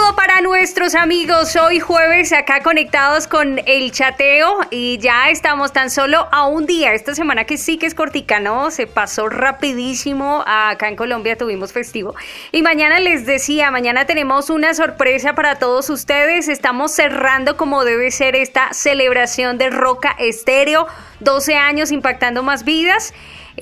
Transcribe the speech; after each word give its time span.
Saludo 0.00 0.16
para 0.16 0.40
nuestros 0.40 0.94
amigos. 0.94 1.56
Hoy 1.56 1.80
jueves 1.80 2.32
acá 2.32 2.62
conectados 2.62 3.26
con 3.26 3.60
el 3.66 3.90
chateo 3.92 4.60
y 4.70 4.98
ya 4.98 5.30
estamos 5.30 5.72
tan 5.72 5.90
solo 5.90 6.28
a 6.32 6.46
un 6.46 6.66
día. 6.66 6.94
Esta 6.94 7.14
semana 7.14 7.44
que 7.44 7.58
sí 7.58 7.76
que 7.76 7.86
es 7.86 7.94
cortica, 7.94 8.40
¿no? 8.40 8.70
Se 8.70 8.86
pasó 8.86 9.28
rapidísimo. 9.28 10.42
Acá 10.46 10.88
en 10.88 10.96
Colombia 10.96 11.36
tuvimos 11.36 11.72
festivo. 11.72 12.14
Y 12.52 12.62
mañana 12.62 12.98
les 13.00 13.26
decía, 13.26 13.70
mañana 13.70 14.06
tenemos 14.06 14.48
una 14.48 14.74
sorpresa 14.74 15.34
para 15.34 15.58
todos 15.58 15.90
ustedes. 15.90 16.48
Estamos 16.48 16.92
cerrando 16.92 17.56
como 17.56 17.84
debe 17.84 18.10
ser 18.10 18.36
esta 18.36 18.72
celebración 18.72 19.58
de 19.58 19.70
Roca 19.70 20.14
Estéreo. 20.18 20.86
12 21.20 21.56
años 21.56 21.90
impactando 21.92 22.42
más 22.42 22.64
vidas. 22.64 23.12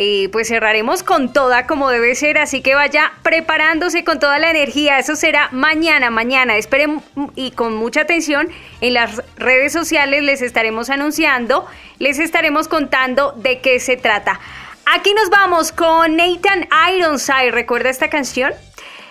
Eh, 0.00 0.28
pues 0.30 0.46
cerraremos 0.46 1.02
con 1.02 1.32
toda 1.32 1.66
como 1.66 1.90
debe 1.90 2.14
ser, 2.14 2.38
así 2.38 2.62
que 2.62 2.76
vaya 2.76 3.10
preparándose 3.24 4.04
con 4.04 4.20
toda 4.20 4.38
la 4.38 4.48
energía. 4.48 4.96
Eso 5.00 5.16
será 5.16 5.48
mañana, 5.50 6.08
mañana. 6.08 6.56
Esperen 6.56 7.02
y 7.34 7.50
con 7.50 7.74
mucha 7.74 8.02
atención 8.02 8.48
en 8.80 8.94
las 8.94 9.20
redes 9.36 9.72
sociales 9.72 10.22
les 10.22 10.40
estaremos 10.40 10.88
anunciando, 10.88 11.66
les 11.98 12.20
estaremos 12.20 12.68
contando 12.68 13.32
de 13.32 13.60
qué 13.60 13.80
se 13.80 13.96
trata. 13.96 14.38
Aquí 14.86 15.12
nos 15.14 15.30
vamos 15.30 15.72
con 15.72 16.14
Nathan 16.16 16.68
Ironside. 16.94 17.50
¿Recuerda 17.50 17.90
esta 17.90 18.08
canción? 18.08 18.52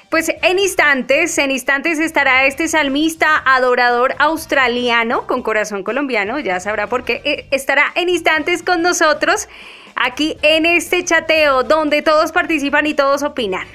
Pues 0.10 0.32
en 0.42 0.58
instantes, 0.58 1.38
en 1.38 1.52
instantes 1.52 2.00
estará 2.00 2.46
este 2.46 2.70
salmista 2.70 3.42
adorador 3.46 4.16
australiano 4.20 5.28
con 5.28 5.44
corazón 5.44 5.84
colombiano, 5.84 6.40
ya 6.40 6.62
sabrá 6.62 6.88
por 6.88 7.04
qué, 7.04 7.22
eh, 7.26 7.46
estará 7.52 7.92
en 7.96 8.08
instantes 8.08 8.64
con 8.64 8.82
nosotros 8.82 9.50
aquí 9.96 10.38
en 10.44 10.66
este 10.66 11.04
chateo 11.04 11.64
donde 11.64 12.02
todos 12.04 12.32
participan 12.32 12.86
y 12.86 12.94
todos 12.94 13.22
opinan. 13.22 13.68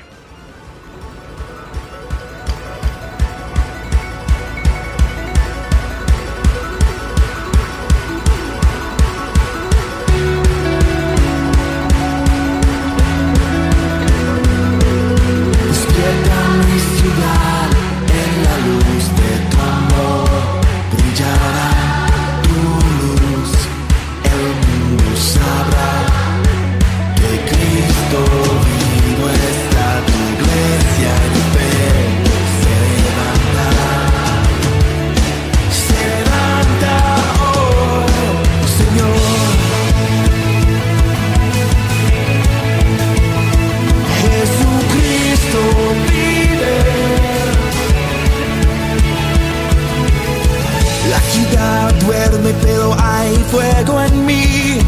fuego 53.52 54.01
en 54.01 54.27
mí. 54.27 54.79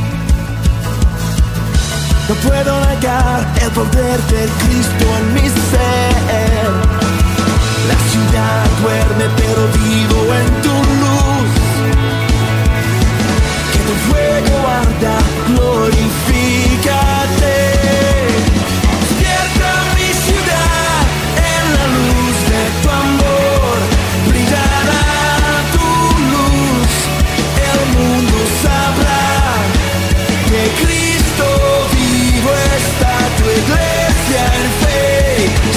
No 2.29 2.35
puedo 2.37 2.73
negar 2.87 3.47
el 3.63 3.71
poder 3.73 4.19
del 4.33 4.51
Cristo 4.63 5.05
en 5.19 5.35
mi 5.35 5.47
ser. 5.71 6.71
La 7.91 7.99
ciudad 8.11 8.65
duerme 8.81 9.27
pero 9.37 9.63
vivo 9.81 10.19
en 10.41 10.49
tu 10.65 10.77
luz. 11.03 11.51
Que 13.73 13.81
tu 13.89 13.95
fuego 14.07 14.55
arda, 14.81 15.17
glorifica. 15.49 16.24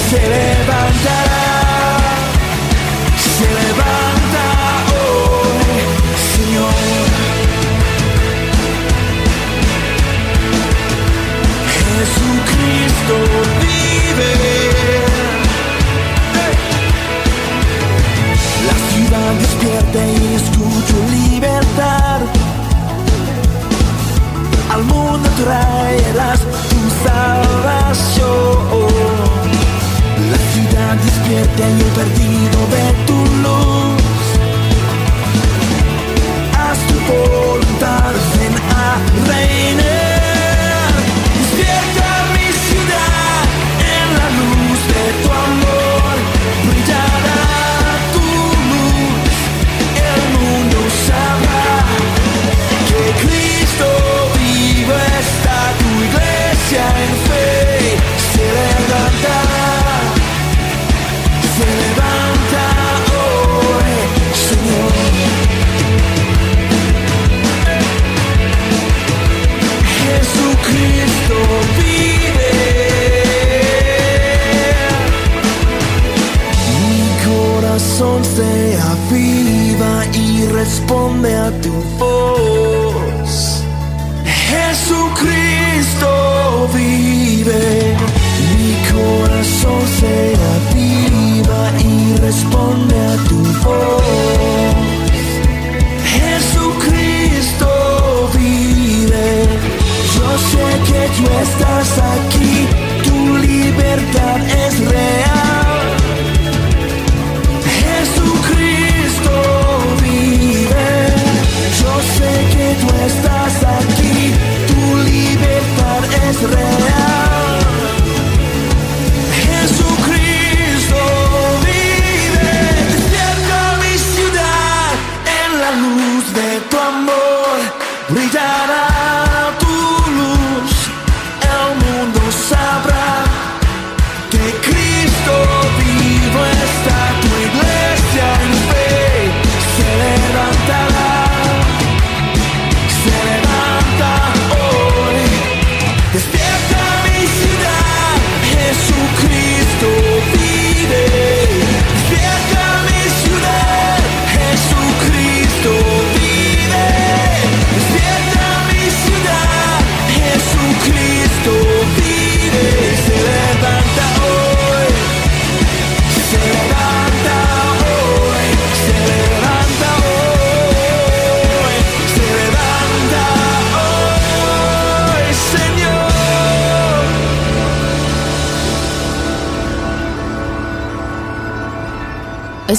silly 0.08 0.57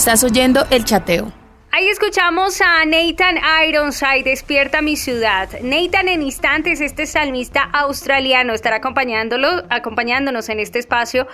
Estás 0.10 0.24
oyendo 0.24 0.66
el 0.72 0.86
chateo. 0.86 1.32
Ahí 1.72 1.88
escuchamos 1.88 2.62
a 2.62 2.84
Nathan 2.84 3.38
Ironside, 3.68 4.24
Despierta 4.24 4.82
mi 4.82 4.96
ciudad. 4.96 5.48
Nathan 5.62 6.08
en 6.08 6.24
instantes, 6.24 6.82
este 6.82 7.06
salmista 7.06 7.62
australiano, 7.62 8.54
estará 8.54 8.78
acompañándolo, 8.78 9.66
acompañándonos 9.70 10.50
en 10.50 10.62
este 10.62 10.80
espacio 10.80 11.28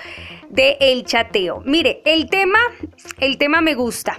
de 0.56 0.78
El 0.80 1.06
Chateo. 1.06 1.62
Mire, 1.66 2.02
el 2.06 2.30
tema, 2.30 2.60
el 3.20 3.38
tema 3.38 3.62
me 3.62 3.76
gusta. 3.76 4.18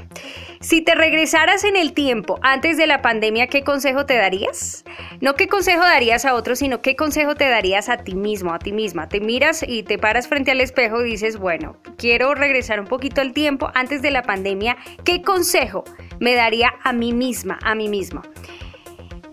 Si 0.60 0.82
te 0.82 0.94
regresaras 0.94 1.64
en 1.64 1.76
el 1.76 1.92
tiempo 1.92 2.38
antes 2.42 2.76
de 2.76 2.86
la 2.86 3.02
pandemia, 3.02 3.46
¿qué 3.46 3.62
consejo 3.62 4.06
te 4.06 4.14
darías? 4.14 4.84
No 5.20 5.34
qué 5.34 5.48
consejo 5.48 5.82
darías 5.82 6.24
a 6.24 6.34
otros, 6.34 6.58
sino 6.58 6.82
qué 6.82 6.96
consejo 6.96 7.34
te 7.34 7.48
darías 7.48 7.88
a 7.88 7.98
ti 7.98 8.14
mismo, 8.14 8.52
a 8.52 8.58
ti 8.58 8.72
misma. 8.72 9.08
Te 9.08 9.20
miras 9.20 9.64
y 9.66 9.82
te 9.82 9.98
paras 9.98 10.28
frente 10.28 10.50
al 10.50 10.60
espejo 10.60 11.04
y 11.04 11.10
dices, 11.10 11.38
bueno, 11.38 11.76
quiero 11.98 12.34
regresar 12.34 12.80
un 12.80 12.86
poquito 12.86 13.20
al 13.20 13.32
tiempo 13.32 13.70
antes 13.74 14.02
de 14.02 14.10
la 14.10 14.22
pandemia. 14.22 14.76
¿Qué 15.04 15.22
consejo 15.22 15.84
me 16.20 16.34
daría 16.34 16.74
a 16.82 16.92
mí 16.92 17.12
misma, 17.12 17.58
a 17.62 17.74
mí 17.74 17.88
mismo? 17.88 18.22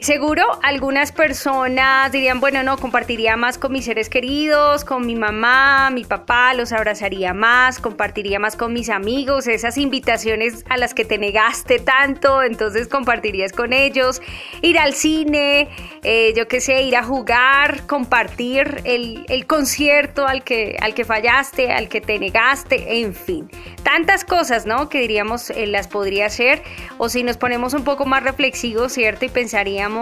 Seguro 0.04 0.44
algunas 0.64 1.14
personas 1.14 2.12
dirían, 2.12 2.42
bueno, 2.42 2.62
no, 2.62 2.78
compartiría 2.78 3.38
más 3.38 3.58
con 3.58 3.72
mis 3.72 3.86
seres 3.86 4.10
queridos, 4.10 4.84
con 4.84 5.06
mi 5.06 5.16
mamá, 5.16 5.92
mi 5.92 6.04
papá, 6.04 6.54
los 6.54 6.74
abrazaría 6.74 7.34
más, 7.34 7.80
compartiría 7.80 8.38
más 8.38 8.58
con 8.58 8.74
mis 8.74 8.90
amigos, 8.90 9.48
esas 9.48 9.78
invitaciones 9.78 10.66
a 10.68 10.76
las 10.76 10.94
que 10.94 11.06
te 11.06 11.18
negaste 11.18 11.80
tanto, 11.80 12.44
entonces 12.44 12.90
compartirías 12.90 13.54
con 13.54 13.72
ellos, 13.72 14.22
ir 14.62 14.78
al 14.78 14.94
cine, 14.94 15.70
eh, 16.04 16.34
yo 16.36 16.50
qué 16.50 16.60
sé, 16.60 16.82
ir 16.84 16.98
a 16.98 17.04
jugar, 17.06 17.88
compartir 17.88 18.82
el, 18.84 19.24
el 19.30 19.48
concierto 19.48 20.28
al 20.28 20.44
que, 20.44 20.76
al 20.82 20.96
que 20.96 21.06
fallaste, 21.06 21.72
al 21.72 21.88
que 21.88 22.02
te 22.02 22.20
negaste, 22.20 23.00
en 23.00 23.16
fin. 23.16 23.50
Tantas 23.84 24.26
cosas, 24.26 24.66
¿no? 24.66 24.90
Que 24.90 25.00
diríamos 25.00 25.50
eh, 25.50 25.66
las 25.66 25.88
podría 25.88 26.26
hacer, 26.26 26.62
o 26.98 27.08
si 27.08 27.24
nos 27.24 27.38
ponemos 27.38 27.74
un 27.74 27.86
poco 27.86 28.06
más 28.06 28.22
reflexivos, 28.22 28.92
¿cierto? 28.92 29.24
Y 29.24 29.30
pensaríamos 29.30 29.93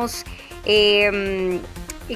eh, 0.65 1.59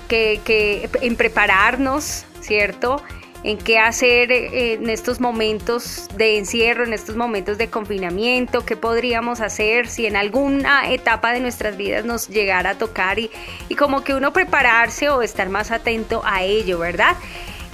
que, 0.07 0.89
en 1.01 1.15
prepararnos, 1.15 2.25
¿cierto? 2.41 3.01
En 3.43 3.57
qué 3.59 3.77
hacer 3.77 4.31
eh, 4.31 4.73
en 4.73 4.89
estos 4.89 5.19
momentos 5.19 6.07
de 6.15 6.37
encierro, 6.37 6.83
en 6.83 6.93
estos 6.93 7.15
momentos 7.15 7.57
de 7.57 7.69
confinamiento, 7.69 8.65
qué 8.65 8.75
podríamos 8.75 9.39
hacer 9.39 9.87
si 9.87 10.07
en 10.07 10.15
alguna 10.15 10.91
etapa 10.91 11.31
de 11.31 11.41
nuestras 11.41 11.77
vidas 11.77 12.05
nos 12.05 12.27
llegara 12.27 12.71
a 12.71 12.77
tocar 12.77 13.19
y 13.19 13.29
como 13.77 14.03
que 14.03 14.15
uno 14.15 14.33
prepararse 14.33 15.09
o 15.09 15.21
estar 15.21 15.49
más 15.49 15.71
atento 15.71 16.23
a 16.25 16.43
ello, 16.43 16.79
¿verdad? 16.79 17.15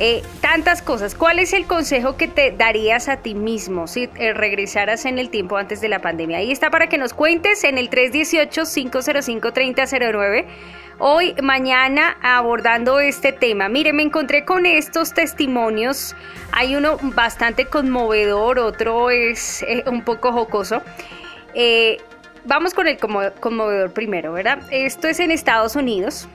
Eh, 0.03 0.24
tantas 0.42 0.81
cosas. 0.81 1.13
¿Cuál 1.13 1.38
es 1.38 1.53
el 1.53 1.68
consejo 1.68 2.18
que 2.18 2.27
te 2.27 2.50
darías 2.50 3.07
a 3.07 3.18
ti 3.18 3.36
mismo 3.36 3.86
si 3.86 4.09
eh, 4.15 4.33
regresaras 4.33 5.06
en 5.06 5.19
el 5.19 5.30
tiempo 5.30 5.57
antes 5.57 5.80
de 5.80 5.89
la 5.89 6.00
pandemia? 6.00 6.39
Ahí 6.39 6.51
está 6.51 6.71
para 6.71 6.89
que 6.89 6.98
nos 6.98 7.13
cuentes 7.13 7.63
en 7.63 7.77
el 7.77 7.88
318-505-3009. 7.92 10.45
Hoy, 10.98 11.36
mañana, 11.44 12.18
abordando 12.24 13.00
este 13.00 13.31
tema. 13.31 13.69
Mire, 13.69 13.94
me 13.94 14.01
encontré 14.01 14.44
con 14.44 14.65
estos 14.65 15.13
testimonios. 15.13 16.15
Hay 16.51 16.75
uno 16.75 16.97
bastante 17.01 17.65
conmovedor, 17.65 18.57
otro 18.57 19.12
es 19.12 19.62
eh, 19.62 19.83
un 19.86 20.04
poco 20.04 20.31
jocoso. 20.31 20.81
Vamos 22.44 22.74
con 22.74 22.88
el 22.88 22.97
conmo- 22.97 23.31
conmovedor 23.39 23.94
primero, 23.94 24.33
¿verdad? 24.33 24.63
Esto 24.71 25.07
es 25.07 25.19
en 25.19 25.30
Estados 25.30 25.75
Unidos. 25.75 26.27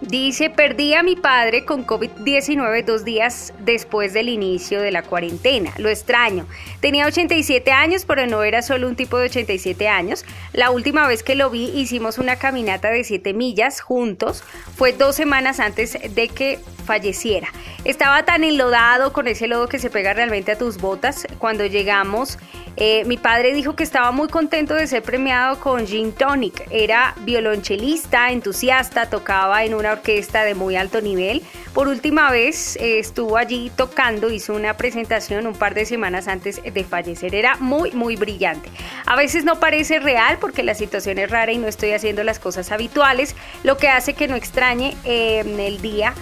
Dice, 0.00 0.50
perdí 0.50 0.94
a 0.94 1.02
mi 1.02 1.16
padre 1.16 1.64
con 1.64 1.86
COVID-19 1.86 2.84
dos 2.84 3.04
días 3.04 3.54
después 3.60 4.12
del 4.12 4.28
inicio 4.28 4.80
de 4.80 4.90
la 4.90 5.02
cuarentena. 5.02 5.72
Lo 5.78 5.88
extraño. 5.88 6.46
Tenía 6.80 7.06
87 7.06 7.70
años, 7.72 8.04
pero 8.04 8.26
no 8.26 8.42
era 8.42 8.62
solo 8.62 8.88
un 8.88 8.96
tipo 8.96 9.18
de 9.18 9.26
87 9.26 9.88
años. 9.88 10.24
La 10.52 10.70
última 10.70 11.06
vez 11.06 11.22
que 11.22 11.34
lo 11.34 11.48
vi 11.50 11.70
hicimos 11.74 12.18
una 12.18 12.36
caminata 12.36 12.90
de 12.90 13.04
7 13.04 13.32
millas 13.32 13.80
juntos. 13.80 14.42
Fue 14.76 14.92
dos 14.92 15.16
semanas 15.16 15.60
antes 15.60 15.96
de 16.14 16.28
que 16.28 16.58
falleciera. 16.84 17.48
Estaba 17.84 18.24
tan 18.24 18.44
enlodado 18.44 19.12
con 19.12 19.26
ese 19.26 19.48
lodo 19.48 19.68
que 19.68 19.78
se 19.78 19.90
pega 19.90 20.14
realmente 20.14 20.52
a 20.52 20.58
tus 20.58 20.78
botas. 20.78 21.26
Cuando 21.38 21.66
llegamos, 21.66 22.38
eh, 22.76 23.04
mi 23.04 23.16
padre 23.16 23.54
dijo 23.54 23.76
que 23.76 23.84
estaba 23.84 24.10
muy 24.10 24.28
contento 24.28 24.74
de 24.74 24.86
ser 24.86 25.02
premiado 25.02 25.60
con 25.60 25.86
Gin 25.86 26.12
Tonic. 26.12 26.66
Era 26.70 27.14
violonchelista, 27.20 28.30
entusiasta, 28.30 29.06
tocaba 29.06 29.64
en 29.64 29.74
una 29.74 29.92
orquesta 29.92 30.44
de 30.44 30.54
muy 30.54 30.76
alto 30.76 31.00
nivel. 31.00 31.42
Por 31.72 31.88
última 31.88 32.30
vez 32.30 32.76
eh, 32.76 32.98
estuvo 32.98 33.36
allí 33.36 33.70
tocando, 33.76 34.30
hizo 34.30 34.54
una 34.54 34.76
presentación 34.76 35.46
un 35.46 35.54
par 35.54 35.74
de 35.74 35.86
semanas 35.86 36.28
antes 36.28 36.60
de 36.62 36.84
fallecer. 36.84 37.34
Era 37.34 37.56
muy, 37.56 37.92
muy 37.92 38.16
brillante. 38.16 38.70
A 39.06 39.16
veces 39.16 39.44
no 39.44 39.60
parece 39.60 40.00
real 40.00 40.38
porque 40.40 40.62
la 40.62 40.74
situación 40.74 41.18
es 41.18 41.30
rara 41.30 41.52
y 41.52 41.58
no 41.58 41.68
estoy 41.68 41.92
haciendo 41.92 42.24
las 42.24 42.38
cosas 42.38 42.72
habituales, 42.72 43.36
lo 43.62 43.76
que 43.76 43.88
hace 43.88 44.14
que 44.14 44.28
no 44.28 44.36
extrañe 44.36 44.96
eh, 45.04 45.44
el 45.44 45.80
día 45.80 46.14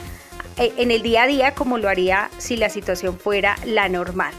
en 0.57 0.91
el 0.91 1.03
día 1.03 1.25
a 1.25 1.27
día 1.27 1.55
como 1.55 1.79
lo 1.79 1.89
haría 1.89 2.31
si 2.39 2.57
la 2.57 2.69
situación 2.69 3.19
fuera 3.19 3.57
la 3.65 3.89
normal. 3.89 4.33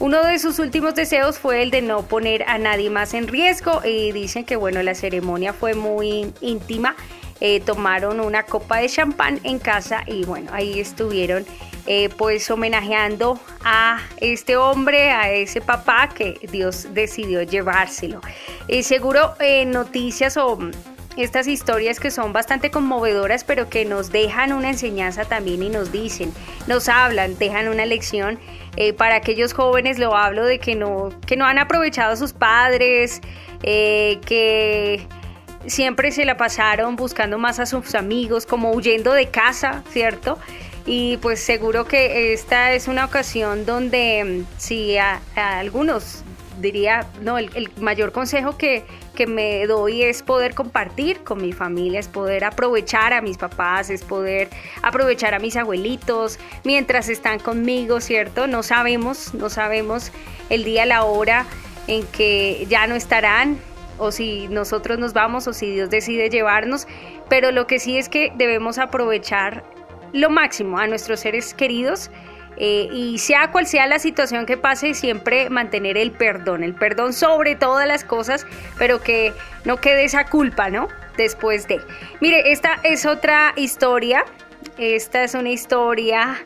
Uno 0.00 0.22
de 0.22 0.38
sus 0.38 0.60
últimos 0.60 0.94
deseos 0.94 1.40
fue 1.40 1.62
el 1.62 1.72
de 1.72 1.82
no 1.82 2.02
poner 2.02 2.44
a 2.48 2.56
nadie 2.58 2.88
más 2.88 3.14
en 3.14 3.26
riesgo 3.26 3.82
y 3.84 4.12
dicen 4.12 4.44
que 4.44 4.54
bueno, 4.54 4.80
la 4.82 4.94
ceremonia 4.94 5.52
fue 5.52 5.74
muy 5.74 6.32
íntima. 6.40 6.94
Eh, 7.40 7.60
tomaron 7.60 8.20
una 8.20 8.44
copa 8.44 8.78
de 8.78 8.88
champán 8.88 9.40
en 9.42 9.58
casa 9.58 10.02
y 10.06 10.24
bueno, 10.24 10.50
ahí 10.52 10.80
estuvieron 10.80 11.44
eh, 11.90 12.10
pues 12.10 12.50
homenajeando 12.50 13.40
a 13.64 14.00
este 14.18 14.58
hombre, 14.58 15.10
a 15.10 15.32
ese 15.32 15.62
papá 15.62 16.10
que 16.14 16.38
Dios 16.52 16.88
decidió 16.92 17.42
llevárselo. 17.42 18.20
Eh, 18.68 18.82
seguro 18.82 19.34
eh, 19.40 19.64
noticias 19.64 20.36
o 20.36 20.58
estas 21.22 21.48
historias 21.48 21.98
que 21.98 22.10
son 22.10 22.32
bastante 22.32 22.70
conmovedoras, 22.70 23.44
pero 23.44 23.68
que 23.68 23.84
nos 23.84 24.12
dejan 24.12 24.52
una 24.52 24.70
enseñanza 24.70 25.24
también 25.24 25.62
y 25.62 25.68
nos 25.68 25.90
dicen, 25.90 26.32
nos 26.66 26.88
hablan, 26.88 27.36
dejan 27.38 27.68
una 27.68 27.86
lección. 27.86 28.38
Eh, 28.76 28.92
para 28.92 29.16
aquellos 29.16 29.52
jóvenes 29.52 29.98
lo 29.98 30.14
hablo 30.16 30.44
de 30.44 30.60
que 30.60 30.76
no, 30.76 31.10
que 31.26 31.36
no 31.36 31.44
han 31.44 31.58
aprovechado 31.58 32.12
a 32.12 32.16
sus 32.16 32.32
padres, 32.32 33.20
eh, 33.64 34.20
que 34.24 35.06
siempre 35.66 36.12
se 36.12 36.24
la 36.24 36.36
pasaron 36.36 36.94
buscando 36.94 37.38
más 37.38 37.58
a 37.58 37.66
sus 37.66 37.94
amigos, 37.94 38.46
como 38.46 38.70
huyendo 38.70 39.12
de 39.12 39.28
casa, 39.28 39.82
¿cierto? 39.90 40.38
Y 40.86 41.18
pues 41.18 41.40
seguro 41.40 41.86
que 41.86 42.32
esta 42.32 42.72
es 42.72 42.88
una 42.88 43.04
ocasión 43.04 43.66
donde 43.66 44.24
mm, 44.24 44.58
si 44.58 44.96
a, 44.96 45.20
a 45.34 45.58
algunos 45.58 46.22
diría, 46.60 47.06
no, 47.22 47.38
el, 47.38 47.50
el 47.54 47.70
mayor 47.80 48.12
consejo 48.12 48.56
que, 48.56 48.84
que 49.14 49.26
me 49.26 49.66
doy 49.66 50.02
es 50.02 50.22
poder 50.22 50.54
compartir 50.54 51.20
con 51.24 51.40
mi 51.40 51.52
familia, 51.52 52.00
es 52.00 52.08
poder 52.08 52.44
aprovechar 52.44 53.12
a 53.12 53.20
mis 53.20 53.36
papás, 53.36 53.90
es 53.90 54.04
poder 54.04 54.48
aprovechar 54.82 55.34
a 55.34 55.38
mis 55.38 55.56
abuelitos 55.56 56.38
mientras 56.64 57.08
están 57.08 57.38
conmigo, 57.38 58.00
¿cierto? 58.00 58.46
No 58.46 58.62
sabemos, 58.62 59.34
no 59.34 59.50
sabemos 59.50 60.12
el 60.50 60.64
día, 60.64 60.86
la 60.86 61.04
hora 61.04 61.46
en 61.86 62.06
que 62.06 62.66
ya 62.68 62.86
no 62.86 62.94
estarán 62.94 63.58
o 63.98 64.12
si 64.12 64.46
nosotros 64.48 64.98
nos 64.98 65.12
vamos 65.12 65.46
o 65.48 65.52
si 65.52 65.72
Dios 65.72 65.90
decide 65.90 66.30
llevarnos, 66.30 66.86
pero 67.28 67.50
lo 67.50 67.66
que 67.66 67.78
sí 67.78 67.98
es 67.98 68.08
que 68.08 68.32
debemos 68.36 68.78
aprovechar 68.78 69.64
lo 70.12 70.30
máximo 70.30 70.78
a 70.78 70.86
nuestros 70.86 71.20
seres 71.20 71.54
queridos 71.54 72.10
Eh, 72.60 72.88
y 72.92 73.18
sea 73.18 73.52
cual 73.52 73.68
sea 73.68 73.86
la 73.86 74.00
situación 74.00 74.44
que 74.44 74.56
pase, 74.56 74.92
siempre 74.92 75.48
mantener 75.48 75.96
el 75.96 76.10
perdón, 76.10 76.64
el 76.64 76.74
perdón 76.74 77.12
sobre 77.12 77.54
todas 77.54 77.86
las 77.86 78.02
cosas, 78.02 78.46
pero 78.78 79.00
que 79.00 79.32
no 79.64 79.76
quede 79.76 80.04
esa 80.04 80.24
culpa, 80.24 80.68
¿no? 80.68 80.88
Después 81.16 81.68
de. 81.68 81.80
Mire, 82.20 82.50
esta 82.50 82.80
es 82.82 83.06
otra 83.06 83.52
historia, 83.54 84.24
esta 84.76 85.22
es 85.22 85.34
una 85.34 85.50
historia 85.50 86.36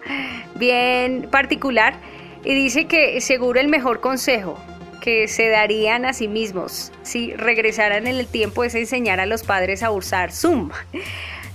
bien 0.54 1.28
particular 1.30 1.94
y 2.44 2.54
dice 2.54 2.86
que 2.86 3.20
seguro 3.22 3.58
el 3.58 3.68
mejor 3.68 4.00
consejo 4.00 4.58
que 5.00 5.28
se 5.28 5.48
darían 5.48 6.04
a 6.04 6.12
sí 6.12 6.28
mismos 6.28 6.92
si 7.02 7.34
regresaran 7.34 8.06
en 8.06 8.16
el 8.16 8.26
tiempo 8.26 8.64
es 8.64 8.74
enseñar 8.74 9.18
a 9.18 9.26
los 9.26 9.42
padres 9.42 9.82
a 9.82 9.90
usar 9.90 10.30
Zoom. 10.30 10.70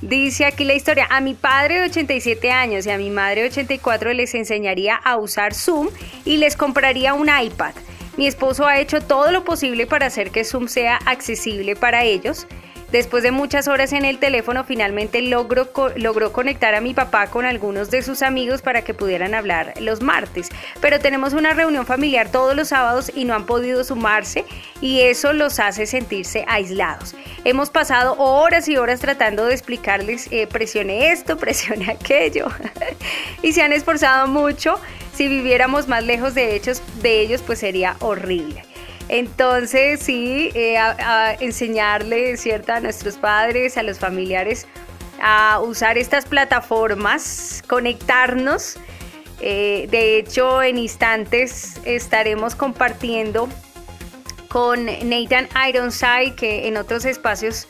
Dice 0.01 0.45
aquí 0.45 0.63
la 0.63 0.75
historia, 0.75 1.07
a 1.09 1.21
mi 1.21 1.33
padre 1.33 1.81
de 1.81 1.89
87 1.89 2.51
años 2.51 2.85
y 2.85 2.91
a 2.91 2.99
mi 2.99 3.09
madre 3.09 3.41
de 3.41 3.47
84 3.47 4.13
les 4.13 4.35
enseñaría 4.35 4.95
a 4.95 5.17
usar 5.17 5.55
Zoom 5.55 5.89
y 6.23 6.37
les 6.37 6.55
compraría 6.55 7.15
un 7.15 7.29
iPad. 7.29 7.73
Mi 8.15 8.27
esposo 8.27 8.67
ha 8.67 8.79
hecho 8.79 9.01
todo 9.01 9.31
lo 9.31 9.43
posible 9.43 9.87
para 9.87 10.05
hacer 10.05 10.29
que 10.29 10.43
Zoom 10.43 10.67
sea 10.67 10.97
accesible 11.05 11.75
para 11.75 12.03
ellos. 12.03 12.45
Después 12.91 13.21
de 13.21 13.31
muchas 13.31 13.67
horas 13.67 13.91
en 13.91 14.05
el 14.05 14.17
teléfono, 14.17 14.63
finalmente 14.63 15.21
logró, 15.21 15.69
logró 15.97 16.31
conectar 16.31 16.73
a 16.73 16.81
mi 16.81 16.93
papá 16.93 17.27
con 17.27 17.45
algunos 17.45 17.91
de 17.91 18.01
sus 18.01 18.21
amigos 18.21 18.61
para 18.61 18.83
que 18.83 18.93
pudieran 18.93 19.33
hablar 19.33 19.73
los 19.79 20.01
martes. 20.01 20.49
Pero 20.79 20.99
tenemos 20.99 21.33
una 21.33 21.53
reunión 21.53 21.85
familiar 21.85 22.31
todos 22.31 22.55
los 22.55 22.69
sábados 22.69 23.11
y 23.13 23.25
no 23.25 23.35
han 23.35 23.45
podido 23.45 23.83
sumarse 23.83 24.45
y 24.79 25.01
eso 25.01 25.33
los 25.33 25.59
hace 25.59 25.85
sentirse 25.85 26.45
aislados. 26.47 27.13
Hemos 27.43 27.69
pasado 27.69 28.15
horas 28.17 28.67
y 28.67 28.77
horas 28.77 28.99
tratando 28.99 29.45
de 29.45 29.53
explicarles, 29.53 30.27
eh, 30.31 30.47
presione 30.47 31.11
esto, 31.11 31.37
presione 31.47 31.91
aquello, 31.91 32.47
y 33.41 33.51
se 33.51 33.61
han 33.61 33.73
esforzado 33.73 34.27
mucho. 34.27 34.79
Si 35.13 35.27
viviéramos 35.27 35.87
más 35.87 36.03
lejos 36.03 36.35
de, 36.35 36.55
hechos, 36.55 36.81
de 37.01 37.21
ellos, 37.21 37.41
pues 37.41 37.59
sería 37.59 37.95
horrible. 37.99 38.66
Entonces, 39.09 40.01
sí, 40.01 40.49
eh, 40.53 40.77
a, 40.77 41.33
enseñarle, 41.39 42.35
¿cierto?, 42.37 42.73
a 42.73 42.79
nuestros 42.79 43.17
padres, 43.17 43.77
a 43.77 43.83
los 43.83 43.99
familiares, 43.99 44.67
a 45.21 45.59
usar 45.61 45.97
estas 45.97 46.25
plataformas, 46.25 47.63
conectarnos. 47.67 48.77
Eh, 49.39 49.87
de 49.89 50.17
hecho, 50.17 50.61
en 50.61 50.77
instantes 50.77 51.79
estaremos 51.85 52.55
compartiendo 52.55 53.47
con 54.49 54.85
Nathan 54.85 55.47
Ironside, 55.69 56.35
que 56.35 56.67
en 56.67 56.77
otros 56.77 57.05
espacios 57.05 57.67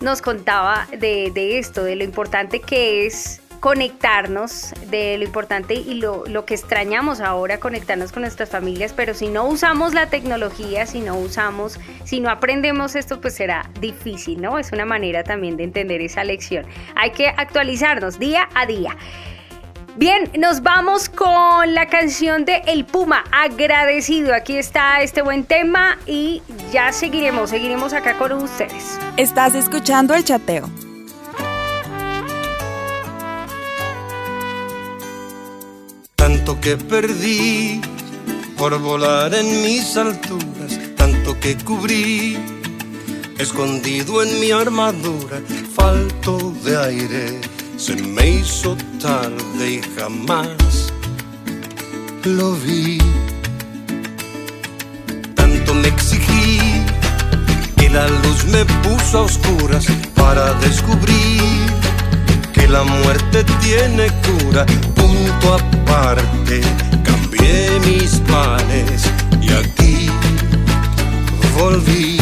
nos 0.00 0.20
contaba 0.20 0.88
de 0.90 1.58
esto, 1.58 1.84
de 1.84 1.96
lo 1.96 2.04
importante 2.04 2.60
que 2.60 3.06
es 3.06 3.41
conectarnos 3.62 4.74
de 4.90 5.16
lo 5.18 5.24
importante 5.24 5.74
y 5.74 5.94
lo, 5.94 6.24
lo, 6.26 6.44
que 6.44 6.54
extrañamos 6.54 7.20
ahora, 7.20 7.60
conectarnos 7.60 8.10
con 8.10 8.22
nuestras 8.22 8.50
familias, 8.50 8.92
pero 8.92 9.14
si 9.14 9.28
no 9.28 9.46
usamos 9.46 9.94
la 9.94 10.08
tecnología, 10.08 10.84
si 10.84 11.00
no 11.00 11.16
usamos, 11.16 11.78
si 12.02 12.18
no 12.18 12.28
aprendemos 12.28 12.96
esto, 12.96 13.20
pues 13.20 13.34
será 13.34 13.70
difícil, 13.80 14.42
¿no? 14.42 14.58
Es 14.58 14.72
una 14.72 14.84
manera 14.84 15.22
también 15.22 15.56
de 15.56 15.62
entender 15.62 16.00
esa 16.00 16.24
lección. 16.24 16.66
Hay 16.96 17.12
que 17.12 17.28
actualizarnos 17.28 18.18
día 18.18 18.48
a 18.52 18.66
día. 18.66 18.96
Bien, 19.94 20.28
nos 20.36 20.64
vamos 20.64 21.08
con 21.08 21.72
la 21.72 21.86
canción 21.86 22.44
de 22.44 22.62
El 22.66 22.84
Puma, 22.84 23.22
agradecido. 23.30 24.34
Aquí 24.34 24.56
está 24.56 25.02
este 25.02 25.22
buen 25.22 25.44
tema 25.44 25.98
y 26.04 26.42
ya 26.72 26.90
seguiremos, 26.90 27.50
seguiremos 27.50 27.92
acá 27.92 28.18
con 28.18 28.32
ustedes. 28.32 28.98
Estás 29.16 29.54
escuchando 29.54 30.14
el 30.16 30.24
chateo. 30.24 30.68
Tanto 36.32 36.58
que 36.60 36.78
perdí 36.78 37.80
por 38.56 38.78
volar 38.78 39.34
en 39.34 39.62
mis 39.62 39.96
alturas, 39.98 40.78
tanto 40.96 41.38
que 41.38 41.56
cubrí, 41.58 42.38
escondido 43.38 44.22
en 44.22 44.40
mi 44.40 44.50
armadura, 44.50 45.42
falto 45.74 46.54
de 46.64 46.74
aire, 46.78 47.40
se 47.76 47.96
me 47.96 48.30
hizo 48.30 48.76
tarde 48.98 49.72
y 49.74 49.82
jamás 49.94 50.92
lo 52.24 52.52
vi. 52.54 52.98
Tanto 55.34 55.74
me 55.74 55.88
exigí 55.88 56.58
que 57.76 57.90
la 57.90 58.08
luz 58.08 58.44
me 58.46 58.64
puso 58.84 59.18
a 59.18 59.22
oscuras 59.22 59.86
para 60.14 60.54
descubrir 60.54 61.81
la 62.72 62.84
muerte 62.84 63.44
tiene 63.60 64.08
cura, 64.22 64.64
punto 64.94 65.54
aparte. 65.54 66.62
Cambié 67.04 67.78
mis 67.84 68.18
planes 68.20 69.02
y 69.42 69.52
aquí 69.52 70.08
volví. 71.58 72.18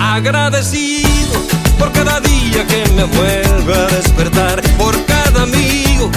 Agradecido 0.00 1.40
por 1.78 1.90
cada 1.92 2.20
día 2.20 2.64
que 2.64 2.84
me 2.94 3.04
vuelve 3.04 3.74
a 3.74 3.86
despertar, 3.88 4.62
por 4.78 4.94
cada 5.06 5.42
amigo 5.42 6.10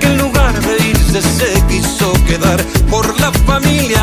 que 0.00 0.06
en 0.06 0.16
lugar 0.16 0.58
de 0.62 0.88
irse 0.88 1.20
se 1.20 1.50
quiso 1.68 2.12
quedar, 2.26 2.62
por 2.90 3.20
la 3.20 3.30
familia, 3.46 4.02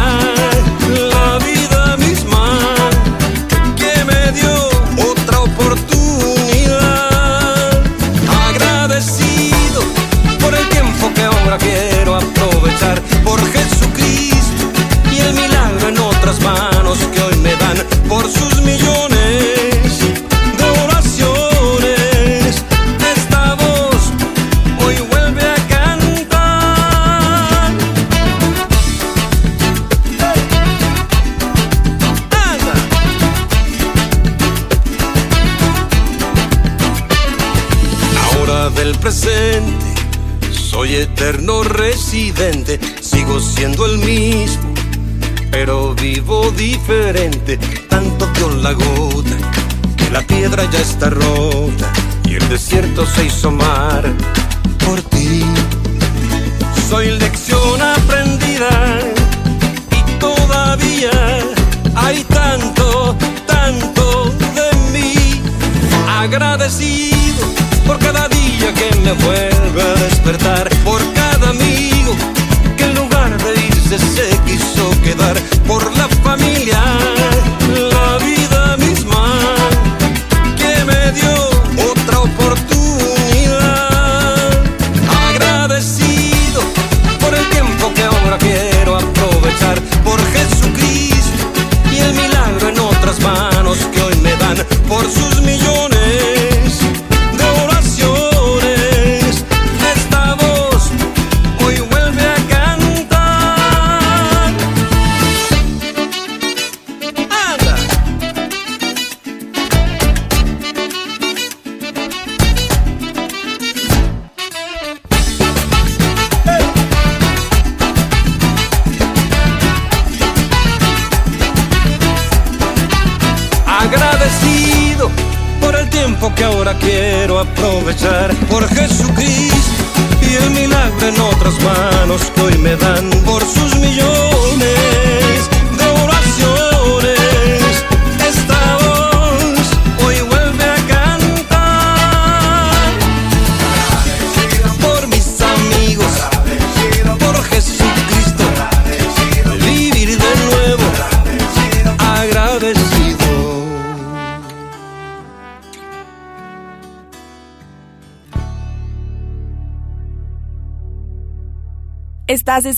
pero 45.65 45.95
vivo 45.95 46.51
diferente. 46.51 47.57
Tanto 47.89 48.27
dio 48.35 48.49
la 48.49 48.73
gota 48.73 49.35
que 49.97 50.11
la 50.11 50.21
piedra 50.21 50.69
ya 50.69 50.79
está 50.79 51.09
rota 51.09 51.91
y 52.23 52.35
el 52.35 52.47
desierto 52.49 53.03
se 53.07 53.25
hizo 53.25 53.49
mar 53.49 54.03
por 54.85 55.01
ti. 55.01 55.43
Soy 56.87 57.17
lección 57.17 57.81
aprendida 57.81 58.99
y 59.89 60.19
todavía 60.19 61.09
hay 61.95 62.23
tanto, 62.25 63.15
tanto 63.47 64.35
de 64.57 64.69
mí 64.93 65.41
agradecido 66.07 67.43
por 67.87 67.97
cada 67.97 68.27
día 68.27 68.71
que 68.71 68.95
me 68.97 69.13
vuelve 69.13 69.81
a 69.81 69.95
despertar, 69.95 70.69
por 70.83 71.14
por 75.67 75.95
la 75.97 76.14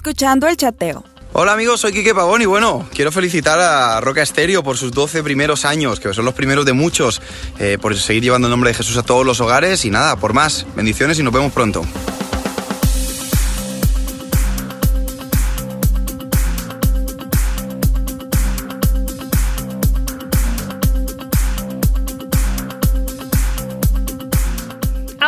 escuchando 0.07 0.47
el 0.47 0.55
chateo. 0.55 1.03
Hola 1.33 1.51
amigos, 1.51 1.81
soy 1.81 1.91
Quique 1.91 2.15
Pavón 2.15 2.41
y 2.41 2.45
bueno, 2.45 2.87
quiero 2.93 3.11
felicitar 3.11 3.59
a 3.59 3.99
Roca 3.99 4.21
Estéreo 4.21 4.63
por 4.63 4.77
sus 4.77 4.93
12 4.93 5.21
primeros 5.21 5.65
años, 5.65 5.99
que 5.99 6.13
son 6.13 6.23
los 6.23 6.33
primeros 6.33 6.65
de 6.65 6.71
muchos, 6.71 7.21
eh, 7.59 7.77
por 7.79 7.95
seguir 7.97 8.23
llevando 8.23 8.47
el 8.47 8.51
nombre 8.51 8.69
de 8.69 8.73
Jesús 8.73 8.95
a 8.95 9.03
todos 9.03 9.25
los 9.25 9.41
hogares 9.41 9.83
y 9.83 9.89
nada, 9.89 10.15
por 10.15 10.33
más. 10.33 10.65
Bendiciones 10.77 11.19
y 11.19 11.23
nos 11.23 11.33
vemos 11.33 11.51
pronto. 11.51 11.83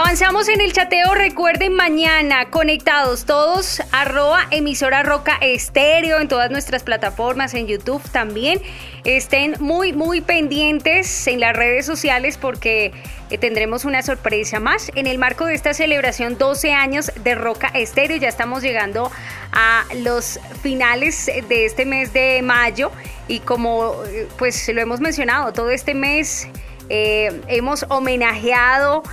Avanzamos 0.10 0.50
en 0.50 0.60
el 0.60 0.74
chateo. 0.74 1.13
Recuerden 1.13 1.75
mañana 1.75 2.50
conectados 2.50 3.25
todos, 3.25 3.80
arroba 3.92 4.48
emisora 4.50 5.04
roca 5.04 5.38
estéreo 5.39 6.20
en 6.20 6.28
todas 6.28 6.50
nuestras 6.50 6.82
plataformas, 6.82 7.54
en 7.54 7.68
YouTube 7.68 8.01
también. 8.12 8.60
Estén 9.04 9.54
muy, 9.60 9.94
muy 9.94 10.22
pendientes 10.22 11.28
en 11.28 11.39
las 11.39 11.56
redes 11.56 11.86
sociales 11.86 12.39
porque 12.39 12.92
eh, 13.30 13.38
tendremos 13.38 13.86
una 13.86 14.01
sorpresa 14.01 14.60
más. 14.60 14.92
En 14.96 15.06
el 15.06 15.20
marco 15.20 15.46
de 15.46 15.54
esta 15.54 15.75
celebración 15.75 16.39
12 16.39 16.74
años 16.74 17.12
de 17.24 17.36
Roca 17.36 17.68
Estéreo, 17.68 18.18
ya 18.18 18.30
estamos 18.30 18.63
llegando 18.63 19.12
a 19.51 19.86
los 19.98 20.39
finales 20.63 21.28
de 21.28 21.66
este 21.66 21.86
mes 21.86 22.13
de 22.13 22.42
mayo 22.42 22.92
y 23.28 23.42
como 23.42 23.94
eh, 24.06 24.28
pues 24.39 24.68
lo 24.74 24.82
hemos 24.82 25.01
mencionado, 25.01 25.54
todo 25.54 25.70
este 25.70 25.94
mes 25.94 26.48
eh, 26.89 27.42
hemos 27.48 27.86
homenajeado 27.89 29.04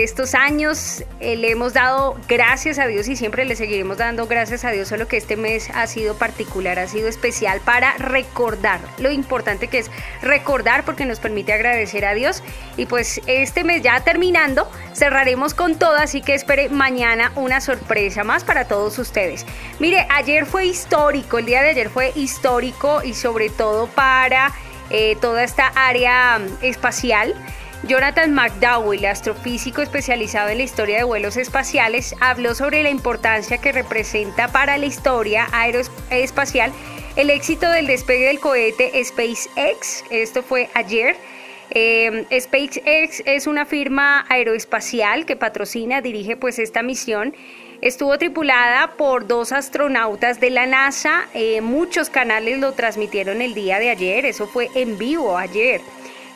estos 0.00 0.34
años 0.34 1.04
eh, 1.20 1.36
le 1.36 1.50
hemos 1.50 1.74
dado 1.74 2.16
gracias 2.26 2.78
a 2.78 2.86
Dios 2.86 3.08
y 3.08 3.16
siempre 3.16 3.44
le 3.44 3.56
seguiremos 3.56 3.98
dando 3.98 4.26
gracias 4.26 4.64
a 4.64 4.70
Dios, 4.70 4.88
solo 4.88 5.06
que 5.06 5.18
este 5.18 5.36
mes 5.36 5.68
ha 5.74 5.86
sido 5.86 6.16
particular, 6.16 6.78
ha 6.78 6.88
sido 6.88 7.08
especial 7.08 7.60
para 7.60 7.92
recordar 7.98 8.80
lo 8.96 9.10
importante 9.10 9.68
que 9.68 9.80
es 9.80 9.90
recordar 10.22 10.86
porque 10.86 11.04
nos 11.04 11.20
permite 11.20 11.52
agradecer 11.52 12.06
a 12.06 12.14
Dios 12.14 12.42
y 12.78 12.86
pues 12.86 13.20
este 13.26 13.64
mes 13.64 13.82
ya 13.82 14.00
terminando 14.00 14.66
cerraremos 14.94 15.52
con 15.52 15.78
todo, 15.78 15.96
así 15.96 16.22
que 16.22 16.34
espere 16.34 16.70
mañana 16.70 17.30
una 17.36 17.60
sorpresa 17.60 18.24
más 18.24 18.44
para 18.44 18.66
todos 18.66 18.98
ustedes. 18.98 19.44
Mire, 19.78 20.06
ayer 20.08 20.46
fue 20.46 20.64
histórico, 20.64 21.36
el 21.36 21.44
día 21.44 21.60
de 21.60 21.68
ayer 21.68 21.90
fue 21.90 22.12
histórico 22.14 23.02
y 23.04 23.12
sobre 23.12 23.50
todo 23.50 23.88
para 23.88 24.52
eh, 24.88 25.16
toda 25.20 25.42
esta 25.44 25.68
área 25.68 26.38
mm, 26.38 26.64
espacial. 26.64 27.34
Jonathan 27.84 28.32
McDowell, 28.32 29.04
astrofísico 29.06 29.82
especializado 29.82 30.50
en 30.50 30.58
la 30.58 30.64
historia 30.64 30.98
de 30.98 31.04
vuelos 31.04 31.36
espaciales, 31.36 32.14
habló 32.20 32.54
sobre 32.54 32.82
la 32.84 32.90
importancia 32.90 33.58
que 33.58 33.72
representa 33.72 34.48
para 34.48 34.78
la 34.78 34.86
historia 34.86 35.48
aeroespacial 35.52 36.72
el 37.16 37.28
éxito 37.28 37.68
del 37.70 37.88
despegue 37.88 38.26
del 38.26 38.38
cohete 38.38 38.92
SpaceX. 39.04 40.04
Esto 40.10 40.42
fue 40.44 40.70
ayer. 40.74 41.16
Eh, 41.70 42.24
SpaceX 42.40 43.22
es 43.26 43.46
una 43.48 43.66
firma 43.66 44.26
aeroespacial 44.28 45.26
que 45.26 45.34
patrocina, 45.34 46.00
dirige 46.00 46.36
pues 46.36 46.60
esta 46.60 46.82
misión. 46.82 47.34
Estuvo 47.80 48.16
tripulada 48.16 48.92
por 48.96 49.26
dos 49.26 49.50
astronautas 49.50 50.38
de 50.38 50.50
la 50.50 50.66
NASA. 50.66 51.26
Eh, 51.34 51.60
muchos 51.62 52.10
canales 52.10 52.60
lo 52.60 52.72
transmitieron 52.74 53.42
el 53.42 53.54
día 53.54 53.80
de 53.80 53.90
ayer. 53.90 54.24
Eso 54.24 54.46
fue 54.46 54.70
en 54.76 54.98
vivo 54.98 55.36
ayer. 55.36 55.80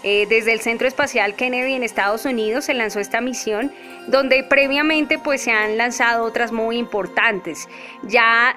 Eh, 0.03 0.27
desde 0.29 0.53
el 0.53 0.61
Centro 0.61 0.87
Espacial 0.87 1.35
Kennedy 1.35 1.75
en 1.75 1.83
Estados 1.83 2.25
Unidos 2.25 2.67
se 2.67 2.75
lanzó 2.75 3.01
esta 3.01 3.21
misión 3.21 3.73
donde 4.07 4.45
previamente 4.45 5.19
pues 5.19 5.43
se 5.43 5.51
han 5.51 5.77
lanzado 5.77 6.25
otras 6.25 6.53
muy 6.53 6.77
importantes. 6.77 7.69
Ya 8.05 8.57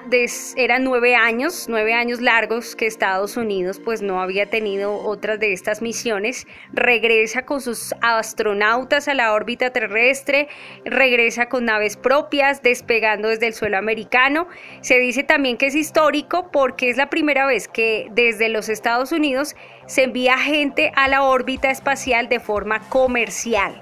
eran 0.56 0.84
nueve 0.84 1.14
años, 1.14 1.66
nueve 1.68 1.92
años 1.92 2.20
largos 2.20 2.76
que 2.76 2.86
Estados 2.86 3.36
Unidos 3.36 3.80
pues 3.84 4.02
no 4.02 4.20
había 4.20 4.46
tenido 4.46 4.94
otras 4.94 5.40
de 5.40 5.52
estas 5.52 5.82
misiones. 5.82 6.46
Regresa 6.72 7.44
con 7.44 7.60
sus 7.60 7.94
astronautas 8.00 9.08
a 9.08 9.14
la 9.14 9.32
órbita 9.32 9.70
terrestre, 9.70 10.48
regresa 10.84 11.48
con 11.48 11.64
naves 11.64 11.96
propias, 11.96 12.62
despegando 12.62 13.28
desde 13.28 13.48
el 13.48 13.54
suelo 13.54 13.78
americano. 13.78 14.46
Se 14.80 14.98
dice 14.98 15.24
también 15.24 15.56
que 15.56 15.66
es 15.66 15.74
histórico 15.74 16.50
porque 16.50 16.90
es 16.90 16.96
la 16.96 17.10
primera 17.10 17.46
vez 17.46 17.68
que 17.68 18.08
desde 18.12 18.48
los 18.48 18.68
Estados 18.68 19.12
Unidos 19.12 19.56
se 19.86 20.04
envía 20.04 20.38
gente 20.38 20.92
a 20.94 21.08
la 21.08 21.22
órbita 21.24 21.70
espacial 21.70 22.28
de 22.28 22.38
forma 22.38 22.80
comercial 22.88 23.80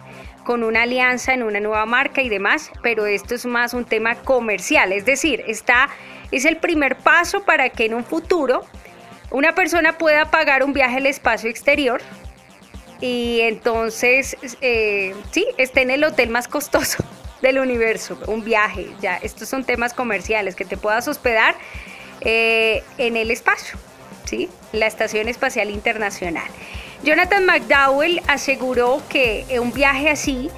con 0.48 0.64
una 0.64 0.84
alianza 0.84 1.34
en 1.34 1.42
una 1.42 1.60
nueva 1.60 1.84
marca 1.84 2.22
y 2.22 2.30
demás, 2.30 2.70
pero 2.82 3.04
esto 3.04 3.34
es 3.34 3.44
más 3.44 3.74
un 3.74 3.84
tema 3.84 4.14
comercial, 4.14 4.94
es 4.94 5.04
decir, 5.04 5.44
está, 5.46 5.90
es 6.32 6.46
el 6.46 6.56
primer 6.56 6.96
paso 6.96 7.44
para 7.44 7.68
que 7.68 7.84
en 7.84 7.92
un 7.92 8.02
futuro 8.02 8.64
una 9.30 9.54
persona 9.54 9.98
pueda 9.98 10.30
pagar 10.30 10.64
un 10.64 10.72
viaje 10.72 10.96
al 10.96 11.04
espacio 11.04 11.50
exterior 11.50 12.00
y 12.98 13.40
entonces, 13.42 14.38
eh, 14.62 15.14
sí, 15.32 15.46
esté 15.58 15.82
en 15.82 15.90
el 15.90 16.02
hotel 16.02 16.30
más 16.30 16.48
costoso 16.48 17.04
del 17.42 17.58
universo, 17.58 18.18
un 18.26 18.42
viaje, 18.42 18.86
ya, 19.02 19.18
estos 19.18 19.50
son 19.50 19.64
temas 19.64 19.92
comerciales, 19.92 20.56
que 20.56 20.64
te 20.64 20.78
puedas 20.78 21.08
hospedar 21.08 21.56
eh, 22.22 22.82
en 22.96 23.18
el 23.18 23.30
espacio, 23.30 23.78
¿sí? 24.24 24.48
La 24.72 24.86
Estación 24.86 25.28
Espacial 25.28 25.68
Internacional. 25.68 26.48
Jonathan 27.02 27.46
McDowell 27.46 28.20
aseguró 28.26 29.02
que 29.08 29.46
un 29.60 29.72
viaje 29.72 30.10
así 30.10 30.50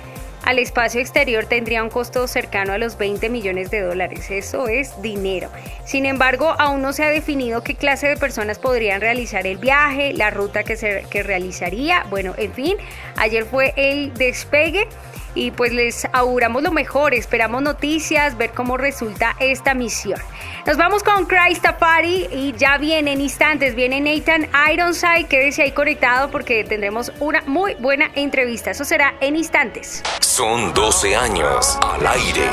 al 0.43 0.59
espacio 0.59 1.01
exterior 1.01 1.45
tendría 1.45 1.83
un 1.83 1.91
costo 1.91 2.27
cercano 2.27 2.73
a 2.73 2.79
los 2.79 2.97
20 2.97 3.29
millones 3.29 3.71
de 3.71 3.83
dólares. 3.83 4.31
Eso 4.31 4.69
es 4.69 5.01
dinero. 5.03 5.51
Sin 5.85 6.07
embargo, 6.07 6.55
aún 6.59 6.81
no 6.81 6.93
se 6.93 7.05
ha 7.05 7.11
definido 7.11 7.63
qué 7.63 7.75
clase 7.75 8.09
de 8.09 8.17
personas 8.17 8.59
podrían 8.59 9.01
realizar 9.01 9.47
el 9.47 9.59
viaje, 9.59 10.15
la 10.15 10.31
ruta 10.31 10.65
que 10.65 10.77
se 10.77 11.05
que 11.11 11.23
realizaría. 11.23 12.05
Bueno, 12.09 12.35
en 12.39 12.53
fin, 12.55 12.77
ayer 13.17 13.45
fue 13.45 13.75
el 13.77 14.15
despegue 14.15 14.89
y 15.35 15.51
pues 15.51 15.73
les 15.73 16.07
auguramos 16.13 16.63
lo 16.63 16.73
mejor, 16.73 17.15
esperamos 17.15 17.63
noticias, 17.63 18.37
ver 18.37 18.51
cómo 18.51 18.77
resulta 18.77 19.37
esta 19.39 19.75
misión. 19.75 20.21
Nos 20.67 20.77
vamos 20.77 21.03
con 21.03 21.27
Christ 21.27 21.67
Party 21.79 22.27
y 22.31 22.53
ya 22.57 22.79
viene 22.79 23.13
en 23.13 23.21
instantes, 23.21 23.75
viene 23.75 24.01
Nathan 24.01 24.49
Ironside, 24.73 25.27
quédese 25.27 25.63
ahí 25.63 25.73
conectado 25.73 26.31
porque 26.31 26.65
tendremos 26.65 27.13
una 27.21 27.43
muy 27.47 27.75
buena 27.75 28.11
entrevista, 28.15 28.71
eso 28.71 28.85
será 28.85 29.15
en 29.21 29.37
instantes. 29.37 30.03
Son 30.21 30.73
12 30.75 31.17
años 31.17 31.79
al 31.83 32.07
aire. 32.07 32.51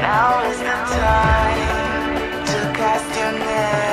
Now 0.00 0.40
is 0.48 0.58
the 0.58 0.64
time 0.64 2.44
to 2.46 2.78
cast 2.78 3.18
your. 3.18 3.87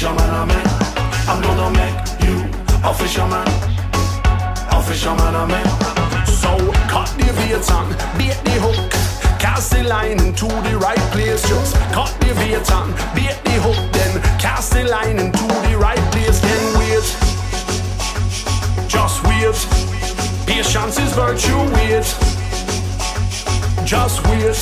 Fisherman, 0.00 0.30
I 0.30 0.44
mean. 0.46 0.68
I'm 1.28 1.42
gonna 1.42 1.70
make 1.76 1.98
you 2.24 2.36
a 2.88 2.94
fisherman. 2.94 3.46
A 4.72 4.82
fisherman, 4.82 5.34
I 5.36 5.44
mean. 5.44 5.68
So 6.40 6.56
cut 6.88 7.12
the 7.18 7.28
bait 7.36 7.68
and 7.76 7.90
bait 8.16 8.38
the 8.42 8.56
hook. 8.64 8.90
Cast 9.38 9.72
the 9.72 9.82
line 9.84 10.18
into 10.24 10.48
the 10.48 10.78
right 10.78 11.04
place. 11.12 11.46
Just 11.46 11.74
cut 11.92 12.08
the 12.20 12.32
bait 12.40 12.64
and 12.72 12.90
bait 13.14 13.36
the 13.44 13.60
hook. 13.60 13.76
Then 13.92 14.22
cast 14.40 14.72
the 14.72 14.84
line 14.84 15.18
into 15.18 15.46
the 15.68 15.76
right 15.76 16.04
place. 16.12 16.40
Then 16.40 16.64
wait. 16.80 17.04
Just 18.88 19.22
wait. 19.28 19.58
Patience 20.46 20.98
is 20.98 21.12
virtue. 21.12 21.60
Wait. 21.76 22.08
Just 23.84 24.26
wait. 24.28 24.56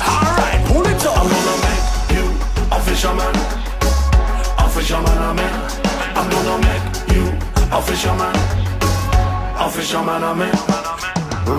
Alright, 0.00 0.64
pull 0.64 0.86
it 0.86 1.04
up. 1.04 1.18
I'm 1.18 1.28
gonna 1.28 1.56
make 1.68 1.84
you 2.16 2.24
a 2.72 2.80
fisherman 2.80 3.67
fisherman 4.78 5.18
I'm 5.18 5.38
in. 5.38 5.54
I'm 6.18 6.30
gonna 6.30 6.58
make 6.68 6.86
you 7.12 7.24
a 7.76 7.82
fisherman. 7.82 8.36
A 9.64 9.68
fisherman 9.76 10.22
I'm 10.22 10.40
in. 10.40 10.54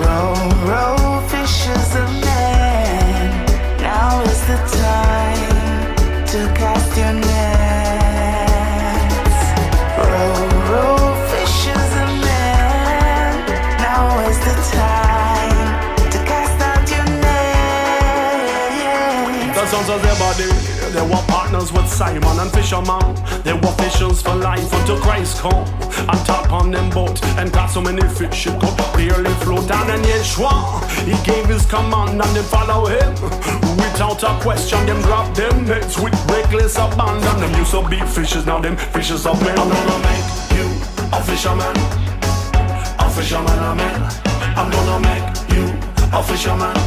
Row, 0.01 0.33
row, 0.71 1.27
fishes 1.27 1.89
of 2.01 2.09
man. 2.23 3.45
Now 3.81 4.21
is 4.21 4.41
the 4.51 4.59
time 4.83 6.25
to 6.31 6.39
cast 6.59 6.97
your 6.97 7.13
net. 7.13 7.38
Simon 21.99 22.39
and 22.39 22.49
Fisherman. 22.53 23.13
They 23.43 23.51
were 23.51 23.75
fishers 23.75 24.21
for 24.21 24.33
life 24.33 24.71
until 24.71 24.97
Christ 25.01 25.39
come. 25.39 25.67
And 26.07 26.19
tap 26.25 26.49
on 26.49 26.71
them 26.71 26.89
boat 26.91 27.21
and 27.37 27.51
caught 27.51 27.71
so 27.71 27.81
many 27.81 28.01
fish 28.07 28.47
it 28.47 28.57
could 28.61 28.77
barely 28.95 29.33
float. 29.43 29.69
And 29.69 29.89
then 29.89 30.01
Yeshua, 30.03 30.79
he 31.03 31.11
gave 31.29 31.47
his 31.47 31.65
command 31.65 32.21
and 32.21 32.33
they 32.33 32.41
follow 32.41 32.85
him. 32.85 33.11
Without 33.75 34.23
a 34.23 34.31
question, 34.39 34.79
them 34.85 35.01
drop 35.01 35.35
them 35.35 35.65
nets 35.65 35.99
with 35.99 36.15
reckless 36.31 36.77
abandon. 36.77 37.37
Them 37.41 37.53
used 37.59 37.71
to 37.71 37.85
be 37.89 37.99
fishers, 37.99 38.45
now 38.45 38.61
them 38.61 38.77
fishers 38.77 39.25
of 39.25 39.35
men. 39.43 39.59
I'm 39.59 39.67
gonna 39.67 39.99
make 40.07 40.25
you 40.55 40.67
a 41.11 41.21
fisherman. 41.21 41.75
A 43.03 43.09
fisherman 43.09 43.59
of 43.59 43.75
men. 43.75 43.99
I'm 44.55 44.71
gonna 44.71 44.99
make 45.03 45.27
you 45.51 45.65
a 46.17 46.23
fisherman. 46.23 46.77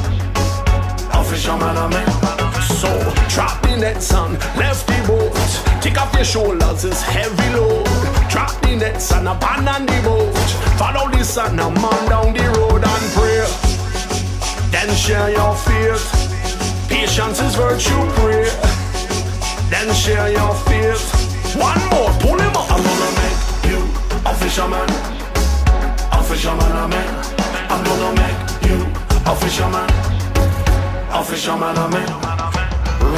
A 1.13 1.23
fisherman 1.23 1.77
of 1.77 1.91
men. 1.91 2.32
So 2.83 2.91
drop 3.29 3.63
the 3.63 3.77
nets 3.77 4.13
and 4.13 4.33
left 4.59 4.89
the 4.89 4.99
boat. 5.07 5.31
Take 5.81 6.01
off 6.01 6.13
your 6.15 6.25
shoulders, 6.25 6.85
it's 6.85 7.01
heavy 7.01 7.55
load. 7.55 7.87
Drop 8.29 8.51
the 8.61 8.75
nets 8.75 9.13
and 9.13 9.29
abandon 9.29 9.87
the 9.87 10.03
boat. 10.03 10.35
Follow 10.81 11.09
the 11.09 11.23
sun 11.23 11.61
and 11.61 11.75
man 11.81 12.09
down 12.11 12.35
the 12.35 12.43
road 12.59 12.83
and 12.83 13.05
pray. 13.15 13.47
Then 14.73 14.93
share 14.97 15.31
your 15.31 15.55
faith. 15.55 16.03
Patience 16.89 17.39
is 17.39 17.55
virtue, 17.55 18.03
pray. 18.19 18.51
Then 19.71 19.95
share 19.95 20.33
your 20.33 20.53
faith. 20.67 21.07
One 21.55 21.79
more, 21.95 22.11
pull 22.19 22.35
him 22.35 22.57
up. 22.59 22.67
I'm 22.69 22.83
gonna 22.83 23.11
make 23.23 23.41
you 23.71 23.79
a 24.27 24.35
fisherman. 24.35 24.91
A 26.11 26.21
fisherman 26.21 26.73
of 26.83 26.91
men. 26.91 27.11
I'm 27.71 27.85
gonna 27.85 28.13
make 28.23 28.41
you 28.67 28.79
a 29.31 29.37
fisherman. 29.37 29.89
A 31.15 31.23
fisherman 31.23 31.79
of 31.79 31.93
men. 31.93 32.32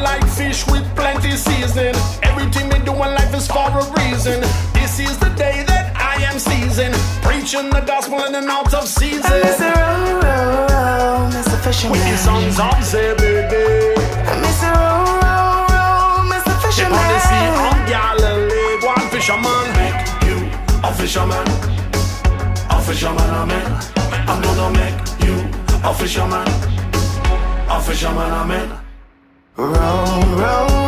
They 0.00 0.06
got 0.06 0.06
me 0.06 0.06
only 0.06 0.06
like 0.06 0.26
fish 0.28 0.66
with 0.66 0.84
plenty 0.96 1.36
season. 1.36 1.94
Everything 2.22 2.68
we 2.68 2.78
do 2.84 2.92
in 2.92 3.14
life 3.14 3.34
is 3.34 3.46
for 3.46 3.68
a 3.68 3.84
reason. 3.98 4.40
This 4.72 4.98
is 4.98 5.18
the 5.18 5.30
day 5.36 5.64
that 5.66 5.92
I 5.96 6.22
am 6.24 6.38
seasoned. 6.38 6.94
Preaching 7.22 7.70
the 7.70 7.80
gospel 7.80 8.24
in 8.24 8.34
and 8.34 8.48
out 8.48 8.72
of 8.74 8.88
season. 8.88 9.24
I 9.24 9.40
Mr. 9.40 9.74
Row, 9.76 10.20
row, 10.20 10.66
row, 10.68 11.30
Mr. 11.30 11.56
Fisherman. 11.64 11.92
With 11.92 12.04
the 12.10 12.16
sons 12.16 12.58
of 12.58 12.84
Zebedee. 12.84 13.94
Mr. 14.44 14.72
Row, 14.72 15.20
row, 15.20 15.66
row, 15.68 16.30
Mr. 16.32 16.54
Ship 16.72 16.88
Fisherman. 16.88 16.98
on 16.98 17.08
the 17.12 17.20
sea 17.28 17.48
on 17.68 17.78
Galilee. 17.88 18.76
One 18.86 19.06
fisherman. 19.10 19.66
Make 19.80 20.00
you 20.26 20.36
a 20.82 20.90
fisherman. 20.94 21.46
A 22.70 22.80
fisherman 22.80 23.30
of 23.40 23.46
men. 23.48 23.68
I'm 24.28 24.40
gonna 24.42 24.70
make 24.78 24.98
you 25.24 25.36
a 25.84 25.92
fisherman. 25.94 26.48
A 27.68 27.80
fisherman 27.80 28.32
of 28.32 28.48
Round, 29.56 30.40
round. 30.40 30.79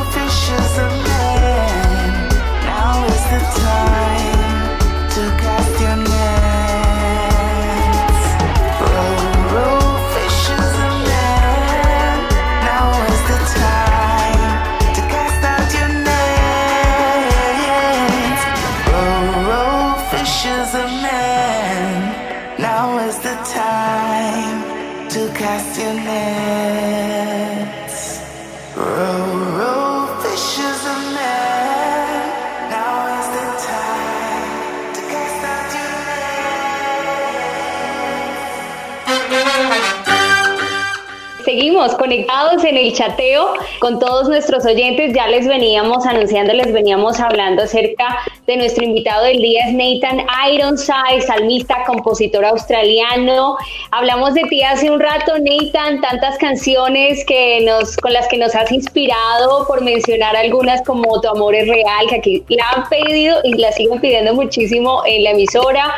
Chateo 42.92 43.54
con 43.80 43.98
todos 43.98 44.28
nuestros 44.28 44.64
oyentes. 44.64 45.12
Ya 45.14 45.26
les 45.26 45.46
veníamos 45.46 46.06
anunciando, 46.06 46.52
les 46.52 46.72
veníamos 46.72 47.20
hablando 47.20 47.62
acerca 47.62 48.18
de 48.46 48.56
nuestro 48.56 48.84
invitado 48.84 49.24
del 49.24 49.38
día, 49.38 49.66
es 49.66 49.74
Nathan 49.74 50.26
Ironside, 50.50 51.22
salmista, 51.26 51.84
compositor 51.86 52.44
australiano. 52.44 53.56
Hablamos 53.90 54.34
de 54.34 54.42
ti 54.44 54.62
hace 54.62 54.90
un 54.90 55.00
rato, 55.00 55.34
Nathan, 55.38 56.00
tantas 56.00 56.38
canciones 56.38 57.24
que 57.26 57.60
nos, 57.62 57.96
con 57.96 58.12
las 58.12 58.28
que 58.28 58.38
nos 58.38 58.54
has 58.54 58.70
inspirado, 58.72 59.66
por 59.66 59.82
mencionar 59.82 60.36
algunas 60.36 60.82
como 60.82 61.20
Tu 61.20 61.28
amor 61.28 61.54
es 61.54 61.68
real, 61.68 62.06
que 62.08 62.16
aquí 62.16 62.44
la 62.48 62.68
han 62.70 62.88
pedido 62.88 63.38
y 63.44 63.54
la 63.54 63.72
siguen 63.72 64.00
pidiendo 64.00 64.34
muchísimo 64.34 65.02
en 65.06 65.24
la 65.24 65.30
emisora. 65.30 65.94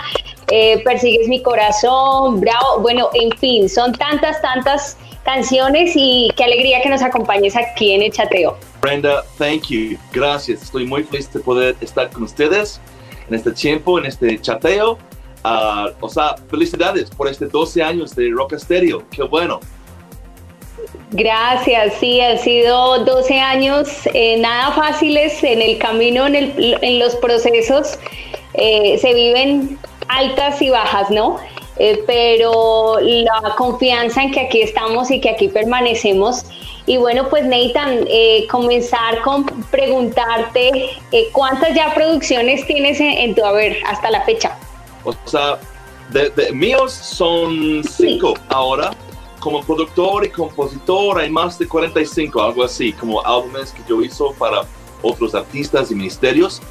Eh, 0.50 0.82
Persigues 0.84 1.26
mi 1.28 1.42
corazón, 1.42 2.40
bravo, 2.40 2.80
bueno, 2.80 3.08
en 3.14 3.30
fin, 3.38 3.68
son 3.68 3.92
tantas, 3.92 4.40
tantas 4.42 4.96
canciones 5.24 5.92
y 5.94 6.30
qué 6.36 6.44
alegría 6.44 6.82
que 6.82 6.90
nos 6.90 7.02
acompañes 7.02 7.56
aquí 7.56 7.92
en 7.92 8.02
el 8.02 8.12
chateo. 8.12 8.56
Brenda, 8.82 9.24
thank 9.38 9.68
you. 9.68 9.96
Gracias. 10.12 10.62
Estoy 10.62 10.86
muy 10.86 11.02
feliz 11.04 11.32
de 11.32 11.40
poder 11.40 11.74
estar 11.80 12.10
con 12.10 12.24
ustedes 12.24 12.80
en 13.28 13.34
este 13.34 13.52
tiempo, 13.52 13.98
en 13.98 14.04
este 14.06 14.38
chateo. 14.40 14.98
Ah, 15.42 15.88
o 16.00 16.08
sea, 16.10 16.36
felicidades 16.50 17.08
por 17.10 17.28
este 17.28 17.46
12 17.46 17.82
años 17.82 18.14
de 18.14 18.30
Rock 18.30 18.54
Stereo. 18.58 19.02
Qué 19.10 19.22
bueno. 19.22 19.60
Gracias, 21.12 21.94
sí, 22.00 22.20
han 22.20 22.38
sido 22.38 23.04
12 23.04 23.38
años 23.38 23.88
eh, 24.12 24.36
nada 24.38 24.72
fáciles 24.72 25.42
en 25.44 25.62
el 25.62 25.78
camino, 25.78 26.26
en, 26.26 26.34
el- 26.34 26.78
en 26.82 26.98
los 26.98 27.14
procesos. 27.16 27.98
eh, 28.54 28.98
se 28.98 29.12
viven 29.14 29.78
altas 30.08 30.60
y 30.62 30.70
bajas, 30.70 31.10
¿no? 31.10 31.38
Eh, 31.76 32.04
pero 32.06 32.98
la 33.00 33.54
confianza 33.56 34.22
en 34.22 34.30
que 34.30 34.40
aquí 34.40 34.62
estamos 34.62 35.10
y 35.10 35.20
que 35.20 35.30
aquí 35.30 35.48
permanecemos. 35.48 36.44
Y 36.86 36.98
bueno, 36.98 37.28
pues 37.30 37.44
Nathan, 37.46 38.04
eh, 38.08 38.46
comenzar 38.50 39.22
con 39.22 39.44
preguntarte 39.70 40.90
eh, 41.12 41.28
cuántas 41.32 41.74
ya 41.74 41.92
producciones 41.94 42.66
tienes 42.66 43.00
en, 43.00 43.10
en 43.10 43.34
tu 43.34 43.44
haber 43.44 43.76
hasta 43.86 44.10
la 44.10 44.20
fecha. 44.22 44.56
O 45.04 45.14
sea, 45.24 45.58
de, 46.10 46.30
de- 46.30 46.52
míos 46.52 46.92
son 46.92 47.82
cinco 47.84 48.34
ahora. 48.48 48.90
Como 49.40 49.62
productor 49.62 50.24
y 50.24 50.30
compositor 50.30 51.18
hay 51.20 51.28
más 51.30 51.58
de 51.58 51.68
45, 51.68 52.40
algo 52.42 52.64
así, 52.64 52.92
como 52.94 53.20
álbumes 53.26 53.72
que 53.72 53.82
yo 53.88 54.00
hizo 54.02 54.32
para 54.38 54.62
otros 55.02 55.34
artistas 55.34 55.90
y 55.90 55.94
ministerios. 55.94 56.62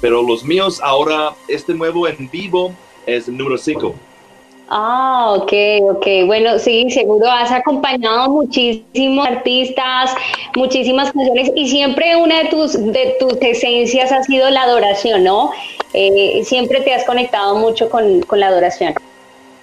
Pero 0.00 0.22
los 0.22 0.44
míos 0.44 0.80
ahora, 0.82 1.32
este 1.48 1.74
nuevo 1.74 2.06
en 2.08 2.28
vivo 2.30 2.72
es 3.06 3.28
el 3.28 3.36
número 3.36 3.58
5. 3.58 3.94
Ah, 4.74 5.34
ok, 5.36 5.52
ok. 5.90 6.06
Bueno, 6.26 6.58
sí, 6.58 6.90
seguro 6.90 7.30
has 7.30 7.50
acompañado 7.50 8.30
muchísimos 8.30 9.26
artistas, 9.26 10.14
muchísimas 10.56 11.12
canciones 11.12 11.50
y 11.54 11.68
siempre 11.68 12.16
una 12.16 12.44
de 12.44 12.48
tus, 12.48 12.72
de 12.92 13.16
tus 13.20 13.34
esencias 13.42 14.10
ha 14.12 14.22
sido 14.22 14.48
la 14.48 14.62
adoración, 14.62 15.24
¿no? 15.24 15.50
Eh, 15.92 16.42
siempre 16.44 16.80
te 16.80 16.94
has 16.94 17.04
conectado 17.04 17.56
mucho 17.56 17.90
con, 17.90 18.22
con 18.22 18.40
la 18.40 18.46
adoración. 18.46 18.94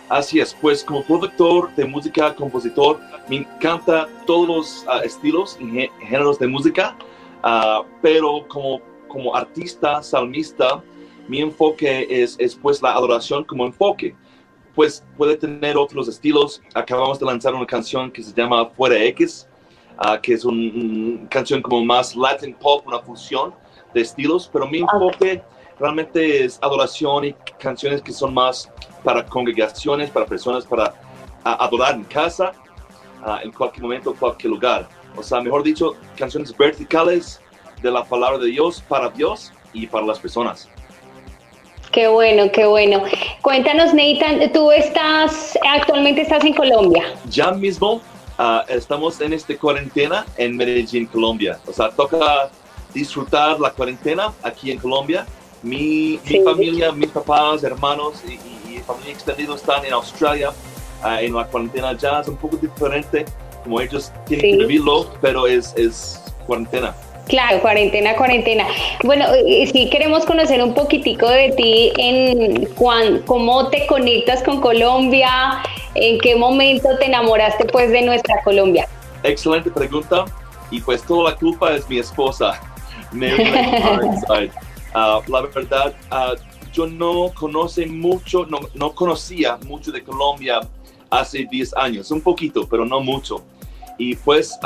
Así 0.10 0.39
es, 0.39 0.56
pues 0.60 0.84
como 0.84 1.04
productor 1.04 1.74
de 1.76 1.86
música, 1.86 2.36
compositor, 2.36 3.00
me 3.28 3.38
encanta 3.38 4.08
todos 4.28 4.48
los 4.48 4.86
ah, 4.88 5.02
estilos 5.04 5.58
y 5.60 5.63
gé- 5.65 5.92
géneros 6.02 6.38
de 6.38 6.48
música, 6.48 6.96
ah, 7.44 7.82
pero 8.02 8.44
como, 8.48 8.80
como 9.10 9.36
artista, 9.36 10.02
salmista, 10.02 10.82
mi 11.28 11.41
enfoque 11.41 12.08
es, 12.10 12.36
es 12.39 12.56
pues 12.56 12.82
la 12.82 12.93
adoración 12.93 13.43
como 13.43 13.65
enfoque. 13.65 14.15
Pues 14.74 15.06
puede 15.17 15.36
tener 15.36 15.78
otros 15.78 16.08
estilos. 16.08 16.62
Acabamos 16.74 17.19
de 17.19 17.26
lanzar 17.26 17.54
una 17.54 17.65
canción 17.65 18.10
que 18.10 18.24
se 18.24 18.34
llama 18.34 18.65
Fuera 18.69 19.04
X, 19.04 19.48
ah, 19.98 20.19
que 20.19 20.34
es 20.34 20.45
una 20.45 21.28
canción 21.30 21.62
como 21.62 21.86
más 21.86 22.15
Latin 22.15 22.56
pop, 22.56 22.88
una 22.88 23.00
fusión 23.00 23.54
de 23.93 24.02
estilos, 24.02 24.50
pero 24.52 24.67
mi 24.67 24.80
enfoque 24.80 25.41
realmente 25.80 26.45
es 26.45 26.58
adoración 26.62 27.26
y 27.26 27.34
canciones 27.60 28.02
que 28.02 28.12
son 28.12 28.34
más 28.34 28.72
para 29.04 29.26
congregaciones, 29.26 30.10
para 30.10 30.26
personas, 30.26 30.65
para 30.65 30.93
adorar 31.43 31.95
en 31.95 32.04
casa, 32.06 32.54
ah, 33.24 33.39
en 33.43 33.52
cualquier 33.52 33.84
momento, 33.84 34.15
cualquier 34.15 34.52
lugar. 34.52 34.88
O 35.15 35.22
sea, 35.22 35.41
mejor 35.41 35.63
dicho, 35.63 35.95
canciones 36.17 36.56
verticales 36.58 37.39
de 37.82 37.92
la 37.92 38.04
palabra 38.04 38.38
de 38.38 38.48
Dios 38.48 38.84
para 38.88 39.10
Dios 39.10 39.52
y 39.74 39.88
para 39.88 40.06
las 40.06 40.20
personas. 40.20 40.68
Qué 41.92 42.08
bueno, 42.08 42.52
qué 42.52 42.65
bueno. 42.65 43.04
Cuéntanos, 43.42 43.94
Nathan, 43.94 44.52
tú 44.54 44.72
estás, 44.72 45.58
actualmente 45.68 46.22
estás 46.22 46.44
en 46.46 46.54
Colombia. 46.54 47.04
Ya 47.30 47.52
mismo 47.52 48.02
ah, 48.38 48.63
estamos 48.68 49.20
en 49.22 49.34
esta 49.34 49.58
cuarentena 49.58 50.26
en 50.38 50.56
Medellín, 50.56 51.08
Colombia. 51.08 51.60
O 51.68 51.74
sea, 51.74 51.89
toca 51.89 52.50
disfrutar 52.94 53.60
la 53.60 53.72
cuarentena 53.72 54.32
aquí 54.44 54.72
en 54.72 54.78
Colombia. 54.78 55.26
Mi, 55.63 56.20
familia, 56.46 56.92
mis 56.92 57.10
papás, 57.10 57.63
hermanos 57.63 58.22
y, 58.28 58.34
y- 58.34 58.76
y 58.76 58.78
familia 58.80 59.12
extendida 59.12 59.56
están 59.56 59.84
en 59.84 59.94
Australia. 59.94 60.52
ah, 61.02 61.22
en 61.22 61.34
la 61.34 61.46
cuarentena 61.48 61.94
ya 61.98 62.20
es 62.20 62.28
un 62.28 62.36
poco 62.38 62.56
diferente, 62.58 63.26
como 63.63 63.80
ellos 63.82 64.12
tienen 64.28 64.46
Sí. 64.46 64.52
que 64.52 64.65
vivirlo, 64.65 65.10
pero 65.22 65.48
es, 65.48 65.74
es 65.76 66.22
cuarentena. 66.46 66.94
Claro, 67.30 67.62
cuarentena, 67.62 68.15
cuarentena. 68.15 68.65
Bueno, 69.04 69.26
eh, 69.48 69.70
sí 69.72 69.88
queremos 69.89 70.26
conocer 70.26 70.63
un 70.63 70.74
poquitico 70.74 71.30
de 71.30 71.52
ti 71.52 71.92
en 71.98 72.65
cuán, 72.74 73.20
cómo 73.20 73.70
te 73.70 73.86
conectas 73.86 74.42
con 74.42 74.60
Colombia, 74.60 75.62
en 75.94 76.20
qué 76.20 76.36
momento 76.36 76.89
te 76.98 77.06
enamoraste 77.06 77.65
pues 77.65 77.92
de 77.92 78.02
nuestra 78.02 78.42
Colombia. 78.44 78.88
Excelente 79.24 79.70
pregunta. 79.70 80.26
Y 80.72 80.82
pues 80.82 81.04
toda 81.04 81.32
la 81.32 81.36
culpa 81.38 81.74
es 81.76 81.88
mi 81.88 82.00
esposa. 82.00 82.60
Ah, 84.92 85.20
la 85.28 85.42
verdad, 85.42 85.94
ah, 86.10 86.34
yo 86.74 86.88
no 86.88 87.32
conoce 87.36 87.86
mucho, 87.86 88.48
no, 88.48 88.58
no 88.74 88.96
conocía 88.96 89.60
mucho 89.68 89.92
de 89.92 90.04
Colombia 90.04 90.62
hace 91.12 91.46
10 91.50 91.76
años, 91.76 92.10
un 92.10 92.22
poquito, 92.22 92.68
pero 92.68 92.86
no 92.86 93.00
mucho. 93.00 93.44
Y 94.00 94.15
pues 94.15 94.58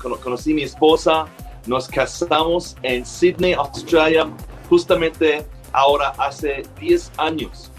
cono- 0.00 0.18
conocí 0.22 0.52
a 0.52 0.54
mi 0.54 0.62
esposa, 0.62 1.26
nos 1.66 1.88
casamos 1.88 2.76
en 2.82 3.04
Sydney, 3.04 3.52
Australia, 3.52 4.28
justamente 4.68 5.46
ahora 5.72 6.12
hace 6.18 6.62
10 6.80 7.12
años. 7.18 7.70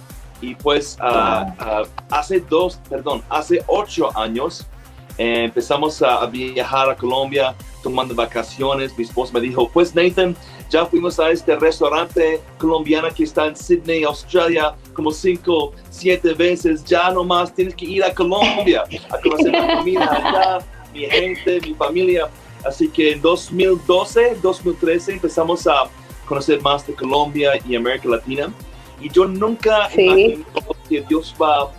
Y 0.42 0.54
pues 0.56 0.98
ah, 1.02 1.54
ah, 1.60 1.84
hace 2.12 2.40
dos, 2.40 2.80
perdón, 2.90 3.24
hace 3.30 3.64
8 3.68 4.16
años 4.16 4.68
eh, 5.18 5.46
empezamos 5.46 6.02
a, 6.04 6.22
a 6.22 6.28
viajar 6.28 6.90
a 6.90 6.96
Colombia 6.96 7.56
tomando 7.82 8.14
vacaciones. 8.14 8.96
Mi 8.98 9.04
esposa 9.04 9.34
me 9.34 9.42
dijo, 9.42 9.68
pues 9.70 9.96
Nathan, 9.96 10.36
ya 10.70 10.86
fuimos 10.86 11.20
a 11.20 11.32
este 11.32 11.56
restaurante 11.56 12.42
colombiano 12.58 13.08
que 13.14 13.24
está 13.24 13.48
en 13.48 13.56
Sydney, 13.56 14.04
Australia, 14.04 14.76
como 14.94 15.12
cinco, 15.12 15.74
siete 15.90 16.34
veces. 16.34 16.84
Ya 16.84 17.10
nomás 17.12 17.54
tienes 17.54 17.74
que 17.74 17.86
ir 17.86 18.04
a 18.04 18.14
Colombia 18.14 18.84
a 19.10 19.18
conocer 19.22 19.52
la 19.52 19.78
comida 19.78 20.06
allá, 20.12 20.66
mi 20.94 21.06
gente, 21.06 21.62
mi 21.62 21.74
familia. 21.74 22.28
Así 22.68 22.88
que 22.90 23.14
en 23.14 23.22
2012, 23.22 24.38
2013 24.42 25.14
empezamos 25.14 25.66
a 25.68 25.84
conocer 26.26 26.62
más 26.62 26.86
de 26.86 26.94
Colombia 26.94 27.52
y 27.68 27.76
América 27.76 28.10
Latina. 28.10 28.52
Y 29.00 29.10
yo 29.10 29.26
nunca 29.26 29.90
Sí. 29.90 30.02
imaginé 30.02 30.46
que 30.90 31.02
Dios 31.02 31.34
va 31.42 31.72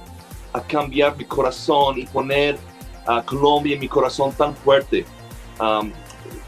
a 0.52 0.60
cambiar 0.62 1.16
mi 1.16 1.24
corazón 1.24 1.98
y 1.98 2.06
poner 2.06 2.56
a 3.06 3.22
Colombia 3.22 3.74
en 3.74 3.80
mi 3.80 3.88
corazón 3.88 4.32
tan 4.32 4.54
fuerte 4.56 5.04
um, 5.60 5.90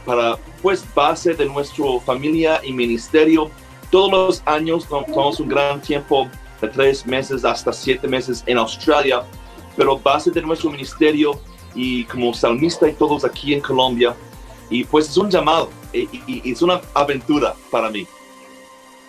para 0.07 0.37
pues 0.63 0.85
base 0.95 1.35
de 1.35 1.47
nuestra 1.47 1.85
familia 2.05 2.61
y 2.65 2.73
ministerio. 2.73 3.51
Todos 3.91 4.11
los 4.13 4.43
años 4.47 4.87
tom- 4.87 5.05
tomamos 5.07 5.41
un 5.41 5.49
gran 5.49 5.81
tiempo 5.81 6.29
de 6.61 6.69
tres 6.69 7.05
meses 7.07 7.45
hasta 7.45 7.73
siete 7.73 8.07
meses 8.07 8.45
en 8.47 8.57
Australia, 8.59 9.23
pero 9.77 9.99
base 9.99 10.31
de 10.31 10.41
nuestro 10.43 10.71
ministerio 10.71 11.41
y 11.75 12.05
como 12.05 12.33
salmista 12.35 12.89
y 12.89 12.93
todos 12.95 13.25
aquí 13.25 13.53
en 13.55 13.61
Colombia. 13.61 14.15
Y 14.71 14.85
pues 14.85 15.09
es 15.09 15.17
un 15.17 15.31
llamado 15.31 15.69
y, 15.93 16.01
y- 16.03 16.43
y 16.45 16.53
es 16.53 16.63
una 16.63 16.81
aventura 16.95 17.55
para 17.71 17.91
mí. 17.91 18.07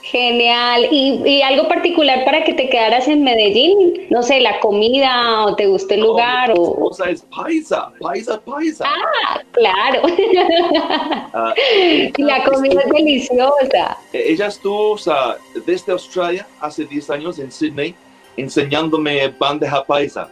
Genial. 0.04 0.88
¿Y, 0.90 1.22
y 1.26 1.42
algo 1.44 1.68
particular 1.68 2.26
para 2.26 2.44
que 2.44 2.54
te 2.56 2.68
quedaras 2.70 3.08
en 3.08 3.24
Medellín? 3.24 4.08
No 4.10 4.24
sé, 4.24 4.42
la 4.42 4.60
comida 4.60 5.46
o 5.46 5.56
te 5.56 5.68
gustó 5.68 5.94
el 5.94 6.02
lugar 6.02 6.50
Mi 6.50 6.56
o... 6.58 6.72
esposa 6.72 7.10
es 7.12 7.22
paisa, 7.22 7.92
paisa, 8.02 8.42
paisa. 8.42 8.86
Ah, 8.88 9.40
claro. 9.52 10.02
Y 12.18 12.24
la 12.24 12.44
comida 12.44 12.82
es 12.82 12.90
deliciosa. 12.92 13.98
Eh, 14.12 14.24
Ella 14.30 14.48
estuvo 14.48 14.92
o 14.94 14.98
sea, 14.98 15.38
desde 15.66 15.92
Australia 15.92 16.48
hace 16.60 16.86
10 16.86 17.10
años 17.12 17.40
en 17.40 17.52
Sydney 17.52 17.94
enseñándome 18.38 19.28
bandeja 19.28 19.84
paisa, 19.84 20.30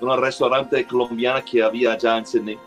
un 0.00 0.20
restaurante 0.20 0.84
colombiano 0.86 1.42
que 1.50 1.62
había 1.62 1.92
allá 1.92 2.18
en 2.18 2.26
Sydney. 2.26 2.58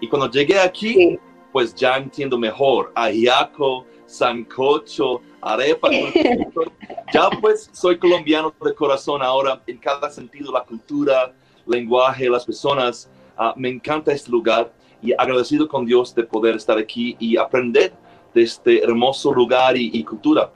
Y 0.00 0.08
cuando 0.08 0.30
llegué 0.30 0.58
aquí, 0.60 0.94
Sí. 0.94 1.18
Pues 1.56 1.74
ya 1.74 1.96
entiendo 1.96 2.36
mejor 2.36 2.92
ajiaco, 2.94 3.86
sancocho, 4.04 5.22
arepa. 5.40 5.88
ya 7.14 7.30
pues 7.40 7.70
soy 7.72 7.96
colombiano 7.96 8.52
de 8.62 8.74
corazón 8.74 9.22
ahora 9.22 9.62
en 9.66 9.78
cada 9.78 10.10
sentido, 10.10 10.52
la 10.52 10.64
cultura, 10.64 11.32
lenguaje, 11.66 12.28
las 12.28 12.44
personas. 12.44 13.10
Ah, 13.38 13.54
me 13.56 13.70
encanta 13.70 14.12
este 14.12 14.30
lugar 14.30 14.70
y 15.00 15.14
agradecido 15.14 15.66
con 15.66 15.86
Dios 15.86 16.14
de 16.14 16.24
poder 16.24 16.56
estar 16.56 16.76
aquí 16.76 17.16
y 17.18 17.38
aprender 17.38 17.94
de 18.34 18.42
este 18.42 18.84
hermoso 18.84 19.32
lugar 19.32 19.78
y, 19.78 19.90
y 19.94 20.04
cultura. 20.04 20.52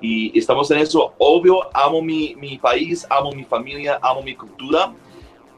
Y 0.00 0.38
estamos 0.38 0.70
en 0.70 0.78
eso. 0.78 1.12
Obvio, 1.18 1.60
amo 1.76 2.00
mi, 2.00 2.34
mi 2.36 2.56
país, 2.56 3.06
amo 3.10 3.32
mi 3.32 3.44
familia, 3.44 3.98
amo 4.00 4.22
mi 4.22 4.34
cultura, 4.34 4.94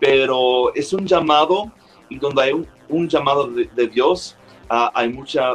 pero 0.00 0.74
es 0.74 0.92
un 0.92 1.06
llamado 1.06 1.70
y 2.08 2.18
donde 2.18 2.42
hay 2.42 2.52
un, 2.54 2.66
un 2.88 3.08
llamado 3.08 3.46
de, 3.46 3.66
de 3.66 3.86
Dios, 3.86 4.36
ah, 4.70 4.90
hay 4.94 5.10
mucha 5.10 5.54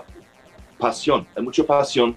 pasión, 0.78 1.26
hay 1.36 1.42
mucha 1.42 1.64
pasión 1.64 2.16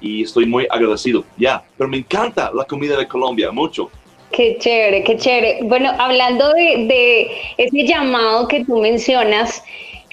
y 0.00 0.22
estoy 0.24 0.44
muy 0.44 0.66
agradecido. 0.68 1.24
Ya, 1.38 1.62
pero 1.78 1.88
me 1.88 1.98
encanta 1.98 2.50
la 2.52 2.64
comida 2.64 2.98
de 2.98 3.06
Colombia, 3.06 3.50
mucho. 3.50 3.90
Qué 4.32 4.58
chévere, 4.58 5.02
qué 5.04 5.16
chévere. 5.16 5.60
Bueno, 5.62 5.90
hablando 5.98 6.52
de, 6.52 6.86
de 6.86 7.30
ese 7.58 7.86
llamado 7.86 8.46
que 8.48 8.64
tú 8.64 8.80
mencionas, 8.80 9.62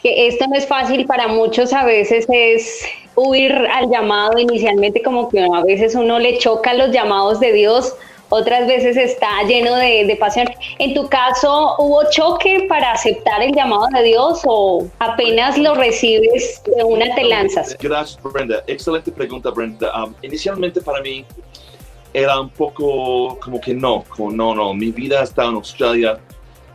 que 0.02 0.28
esto 0.28 0.46
no 0.48 0.56
es 0.56 0.68
fácil 0.68 1.06
para 1.06 1.28
muchos, 1.28 1.74
a 1.74 1.84
veces 1.84 2.26
es 2.30 2.86
huir 3.16 3.52
al 3.52 3.90
llamado 3.90 4.38
inicialmente, 4.38 5.02
como 5.02 5.28
que 5.30 5.40
a 5.42 5.64
veces 5.64 5.96
uno 5.96 6.20
le 6.20 6.38
choca 6.38 6.74
los 6.74 6.92
llamados 6.92 7.40
de 7.40 7.52
Dios, 7.52 7.96
otras 8.30 8.68
veces 8.68 8.98
está 8.98 9.44
lleno 9.44 9.76
de, 9.76 10.06
de 10.06 10.16
pasión. 10.16 10.48
En 10.80 10.94
tu 10.94 11.08
caso, 11.08 11.76
¿hubo 11.78 12.10
choque 12.10 12.66
para 12.68 12.92
aceptar 12.92 13.42
el 13.42 13.54
llamado 13.54 13.88
de 13.94 14.04
Dios 14.04 14.42
o 14.46 14.88
apenas 15.00 15.58
lo 15.58 15.76
recibes 15.76 16.62
de 16.76 16.84
una 16.84 17.14
te 17.16 17.24
lanzas? 17.24 17.78
Gracias, 17.80 18.22
Brenda. 18.22 18.64
Excelente 18.68 19.12
pregunta, 19.12 19.50
Brenda. 19.50 19.92
Um, 20.04 20.14
inicialmente 20.22 20.82
para 20.82 21.02
mí 21.02 21.26
era 22.14 22.40
un 22.40 22.50
poco 22.50 23.38
como 23.40 23.60
que 23.62 23.74
no, 23.74 24.04
como 24.10 24.32
no, 24.32 24.56
no, 24.56 24.74
mi 24.74 24.92
vida 24.92 25.22
está 25.22 25.46
en 25.46 25.56
Australia, 25.56 26.20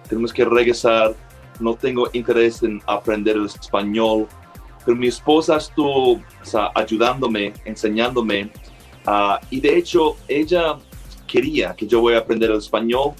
tenemos 0.09 0.33
que 0.33 0.45
regresar, 0.45 1.15
no 1.59 1.75
tengo 1.75 2.09
interés 2.13 2.63
en 2.63 2.81
aprender 2.87 3.37
el 3.37 3.47
español, 3.47 4.29
pero 4.85 4.97
mi 4.97 5.09
esposa 5.09 5.57
estuvo 5.57 6.13
o 6.13 6.45
sea, 6.45 6.71
ayudándome, 6.75 7.53
enseñándome, 7.65 8.51
ah, 9.07 9.41
y 9.51 9.61
de 9.61 9.79
hecho 9.79 10.17
ella 10.29 10.77
quería 11.33 11.75
que 11.75 11.87
yo 11.87 12.03
voy 12.03 12.13
a 12.13 12.19
aprender 12.19 12.51
el 12.51 12.59
español, 12.59 13.13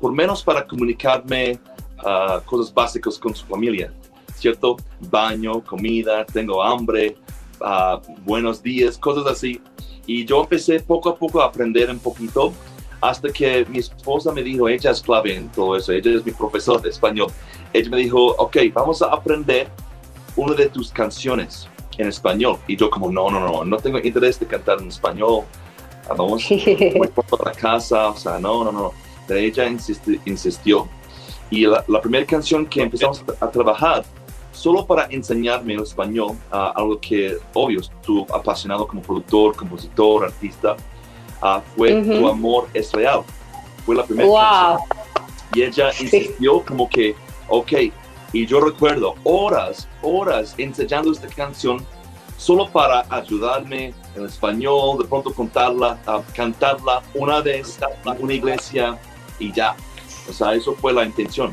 por 0.00 0.10
menos 0.12 0.42
para 0.42 0.66
comunicarme 0.66 1.58
ah, 1.98 2.40
cosas 2.46 2.72
básicas 2.72 3.18
con 3.18 3.34
su 3.34 3.44
familia, 3.44 3.92
¿cierto? 4.34 4.78
Baño, 5.00 5.62
comida, 5.62 6.24
tengo 6.24 6.62
hambre, 6.62 7.16
ah, 7.60 8.00
buenos 8.24 8.62
días, 8.62 8.96
cosas 8.96 9.26
así. 9.26 9.60
Y 10.06 10.24
yo 10.24 10.40
empecé 10.40 10.80
poco 10.80 11.10
a 11.10 11.16
poco 11.16 11.42
a 11.42 11.44
aprender 11.44 11.90
un 11.90 11.98
poquito 11.98 12.54
hasta 13.02 13.28
que 13.28 13.66
mi 13.66 13.80
esposa 13.80 14.32
me 14.32 14.42
dijo, 14.42 14.66
ella 14.66 14.90
es 14.90 15.02
clave 15.02 15.36
en 15.36 15.50
todo 15.50 15.76
eso, 15.76 15.92
ella 15.92 16.12
es 16.12 16.24
mi 16.24 16.32
profesor 16.32 16.80
de 16.80 16.88
español. 16.88 17.30
Ella 17.74 17.90
me 17.90 17.98
dijo, 17.98 18.34
ok, 18.38 18.56
vamos 18.72 19.02
a 19.02 19.08
aprender 19.12 19.68
una 20.36 20.54
de 20.54 20.70
tus 20.70 20.90
canciones 20.90 21.68
en 21.98 22.08
español. 22.08 22.56
Y 22.66 22.76
yo 22.76 22.88
como, 22.88 23.12
no, 23.12 23.30
no, 23.30 23.40
no, 23.40 23.62
no 23.62 23.76
tengo 23.76 23.98
interés 23.98 24.40
de 24.40 24.46
cantar 24.46 24.80
en 24.80 24.88
español. 24.88 25.42
Vamos, 26.16 26.44
por 27.28 27.46
la 27.46 27.52
casa, 27.52 28.08
o 28.08 28.16
sea, 28.16 28.38
no, 28.38 28.64
no, 28.64 28.72
no. 28.72 28.92
Pero 29.26 29.40
ella 29.40 29.68
insisti- 29.68 30.20
insistió. 30.24 30.88
Y 31.50 31.66
la, 31.66 31.84
la 31.88 32.00
primera 32.00 32.24
canción 32.26 32.66
que 32.66 32.82
empezamos 32.82 33.24
a, 33.40 33.44
a 33.44 33.50
trabajar, 33.50 34.04
solo 34.52 34.86
para 34.86 35.06
enseñarme 35.10 35.74
el 35.74 35.82
español, 35.82 36.36
ah, 36.50 36.72
algo 36.76 36.98
que, 37.00 37.36
obvio, 37.54 37.80
estuve 37.80 38.26
apasionado 38.32 38.86
como 38.86 39.02
productor, 39.02 39.54
compositor, 39.56 40.24
artista, 40.26 40.76
ah, 41.42 41.60
fue 41.76 41.94
Ujú. 42.00 42.12
Tu 42.18 42.28
amor 42.28 42.68
es 42.74 42.92
real. 42.92 43.22
Fue 43.86 43.94
la 43.94 44.04
primera 44.04 44.28
Wow. 44.28 44.38
canción. 44.40 44.98
Y 45.54 45.62
ella 45.62 45.88
insistió 46.00 46.62
como 46.64 46.88
que, 46.88 47.14
ok, 47.48 47.72
Y 48.34 48.44
yo 48.44 48.60
recuerdo 48.60 49.14
horas, 49.24 49.88
horas 50.02 50.54
ensayando 50.58 51.10
esta 51.12 51.28
canción 51.28 51.82
solo 52.38 52.68
para 52.70 53.04
ayudarme 53.10 53.92
en 54.14 54.24
español, 54.24 54.98
de 54.98 55.04
pronto 55.04 55.34
contarla, 55.34 55.98
cantarla 56.34 57.02
una 57.14 57.42
vez 57.42 57.78
en 58.06 58.24
una 58.24 58.32
iglesia 58.32 58.98
y 59.38 59.52
ya. 59.52 59.76
O 60.30 60.32
sea, 60.32 60.54
eso 60.54 60.74
fue 60.74 60.92
la 60.92 61.04
intención. 61.04 61.52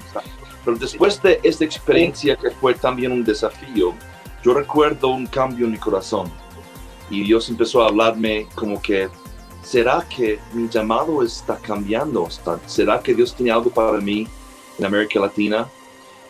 Pero 0.63 0.77
después 0.77 1.21
de 1.21 1.39
esta 1.43 1.65
experiencia 1.65 2.35
que 2.35 2.51
fue 2.51 2.75
también 2.75 3.11
un 3.11 3.23
desafío, 3.23 3.93
yo 4.43 4.53
recuerdo 4.53 5.09
un 5.09 5.25
cambio 5.25 5.65
en 5.65 5.71
mi 5.71 5.77
corazón 5.77 6.31
y 7.09 7.23
Dios 7.23 7.49
empezó 7.49 7.83
a 7.83 7.87
hablarme 7.87 8.47
como 8.55 8.79
que, 8.81 9.09
¿será 9.63 10.05
que 10.07 10.39
mi 10.53 10.69
llamado 10.69 11.23
está 11.23 11.57
cambiando? 11.57 12.27
¿Será 12.67 12.99
que 12.99 13.13
Dios 13.13 13.35
tiene 13.35 13.51
algo 13.51 13.71
para 13.71 13.97
mí 13.97 14.27
en 14.77 14.85
América 14.85 15.19
Latina? 15.19 15.67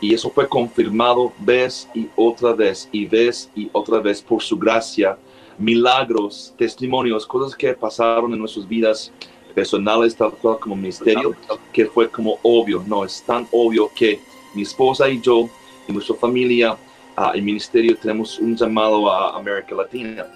Y 0.05 0.13
eso 0.13 0.29
fue 0.29 0.47
confirmado 0.47 1.33
vez 1.39 1.89
y 1.95 2.07
otra 2.15 2.53
vez 2.53 2.87
y 2.91 3.07
vez 3.07 3.49
y 3.55 3.71
otra 3.71 3.97
vez 3.99 4.21
por 4.21 4.39
su 4.39 4.55
gracia, 4.55 5.17
milagros, 5.57 6.53
testimonios, 6.59 7.25
cosas 7.25 7.57
que 7.57 7.73
pasaron 7.73 8.31
en 8.31 8.37
nuestras 8.37 8.67
vidas 8.67 9.11
personales, 9.55 10.15
tal 10.15 10.33
cual 10.33 10.59
como 10.59 10.75
ministerio, 10.75 11.35
que 11.73 11.87
fue 11.87 12.07
como 12.07 12.37
obvio, 12.43 12.83
no, 12.85 13.03
es 13.03 13.23
tan 13.23 13.47
obvio 13.51 13.89
que 13.95 14.19
mi 14.53 14.61
esposa 14.61 15.09
y 15.09 15.19
yo 15.19 15.49
y 15.87 15.91
nuestra 15.91 16.15
familia, 16.15 16.77
ah, 17.15 17.31
el 17.33 17.41
ministerio, 17.41 17.97
tenemos 17.97 18.37
un 18.37 18.55
llamado 18.55 19.09
a 19.09 19.35
América 19.35 19.73
Latina. 19.73 20.27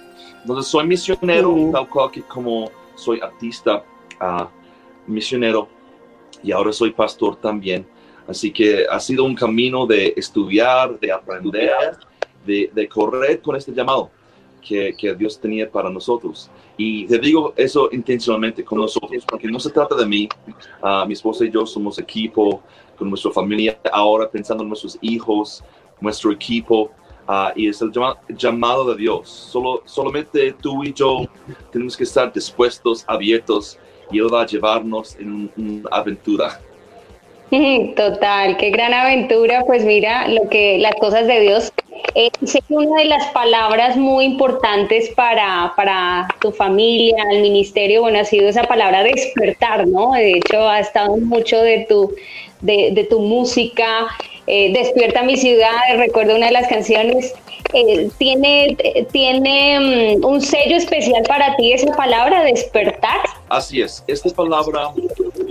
Entonces 0.42 0.66
soy 0.66 0.88
misionero, 0.88 1.70
tal 1.72 1.88
cual 1.88 2.10
que 2.10 2.24
como 2.24 2.72
soy 2.96 3.20
artista, 3.20 3.84
ah, 4.20 4.50
misionero, 5.06 5.68
y 6.42 6.52
ahora 6.52 6.74
soy 6.74 6.90
pastor 6.90 7.36
también. 7.36 7.86
Así 8.30 8.52
que 8.52 8.86
ha 8.88 9.00
sido 9.00 9.24
un 9.24 9.34
camino 9.34 9.88
de 9.88 10.14
estudiar, 10.16 11.00
de 11.00 11.12
aprender, 11.12 11.98
de, 12.46 12.70
de 12.72 12.88
correr 12.88 13.42
con 13.42 13.56
este 13.56 13.74
llamado 13.74 14.12
que, 14.62 14.96
que, 14.96 15.16
Dios 15.16 15.40
tenía 15.40 15.70
para 15.70 15.90
nosotros. 15.90 16.50
Y 16.78 17.08
te 17.08 17.18
digo 17.18 17.54
eso 17.58 17.90
intencionalmente 17.92 18.64
con 18.64 18.78
nosotros, 18.78 19.26
porque 19.28 19.48
no 19.48 19.60
se 19.60 19.72
trata 19.72 19.96
de 19.96 20.06
mí. 20.06 20.30
Uh, 20.82 21.08
mi 21.08 21.14
esposa 21.14 21.44
y 21.44 21.50
yo 21.50 21.66
somos 21.66 21.98
equipo 21.98 22.62
con 22.98 23.10
nuestra 23.10 23.32
familia, 23.32 23.80
ahora 23.92 24.30
pensando 24.30 24.62
en 24.62 24.70
nuestros 24.70 24.98
hijos, 25.02 25.64
nuestro 26.00 26.32
equipo. 26.32 26.92
Uh, 27.28 27.52
y 27.56 27.68
es 27.68 27.82
el 27.82 27.92
llamado, 27.92 28.20
llamado 28.30 28.94
de 28.94 28.98
Dios. 29.02 29.28
Solo, 29.28 29.82
solamente 29.86 30.54
tú 30.54 30.84
y 30.84 30.94
yo 30.94 31.26
tenemos 31.72 31.98
que 31.98 32.04
estar 32.04 32.32
dispuestos, 32.32 33.04
abiertos, 33.08 33.80
y 34.12 34.20
Él 34.20 34.32
va 34.32 34.44
a 34.44 34.46
llevarnos 34.46 35.16
en 35.16 35.52
una 35.58 35.90
aventura. 35.90 36.60
Total, 37.96 38.58
qué 38.58 38.70
gran 38.70 38.94
aventura. 38.94 39.64
Pues 39.66 39.84
mira, 39.86 40.28
lo 40.28 40.50
que 40.50 40.78
las 40.80 40.96
cosas 40.96 41.28
de 41.28 41.40
Dios. 41.40 41.72
Eh, 42.16 42.30
que 42.40 42.74
una 42.74 43.02
de 43.02 43.06
las 43.06 43.28
palabras 43.32 43.98
muy 43.98 44.26
importantes 44.26 45.10
para, 45.10 45.74
para 45.76 46.28
tu 46.42 46.52
familia, 46.52 47.16
el 47.32 47.42
ministerio, 47.42 48.02
bueno, 48.02 48.20
ha 48.20 48.26
sido 48.26 48.48
esa 48.48 48.64
palabra 48.64 49.04
despertar, 49.04 49.86
¿no? 49.88 50.14
De 50.14 50.38
hecho, 50.38 50.68
ha 50.68 50.80
estado 50.80 51.18
mucho 51.18 51.62
de 51.62 51.86
tu, 51.90 52.16
de, 52.62 52.92
de 52.94 53.04
tu 53.04 53.20
música. 53.20 54.08
Eh, 54.48 54.72
Despierta 54.74 55.24
mi 55.24 55.38
ciudad, 55.38 55.72
recuerdo 55.98 56.36
una 56.36 56.48
de 56.48 56.54
las 56.54 56.68
canciones. 56.68 57.34
Eh, 57.74 58.10
tiene 58.18 58.76
tiene 59.12 60.18
um, 60.18 60.26
un 60.26 60.42
sello 60.42 60.78
especial 60.78 61.24
para 61.28 61.56
ti 61.56 61.74
esa 61.74 61.92
palabra, 61.96 62.44
despertar. 62.44 63.22
Así 63.50 63.82
es, 63.82 64.04
esta 64.08 64.30
palabra 64.32 64.92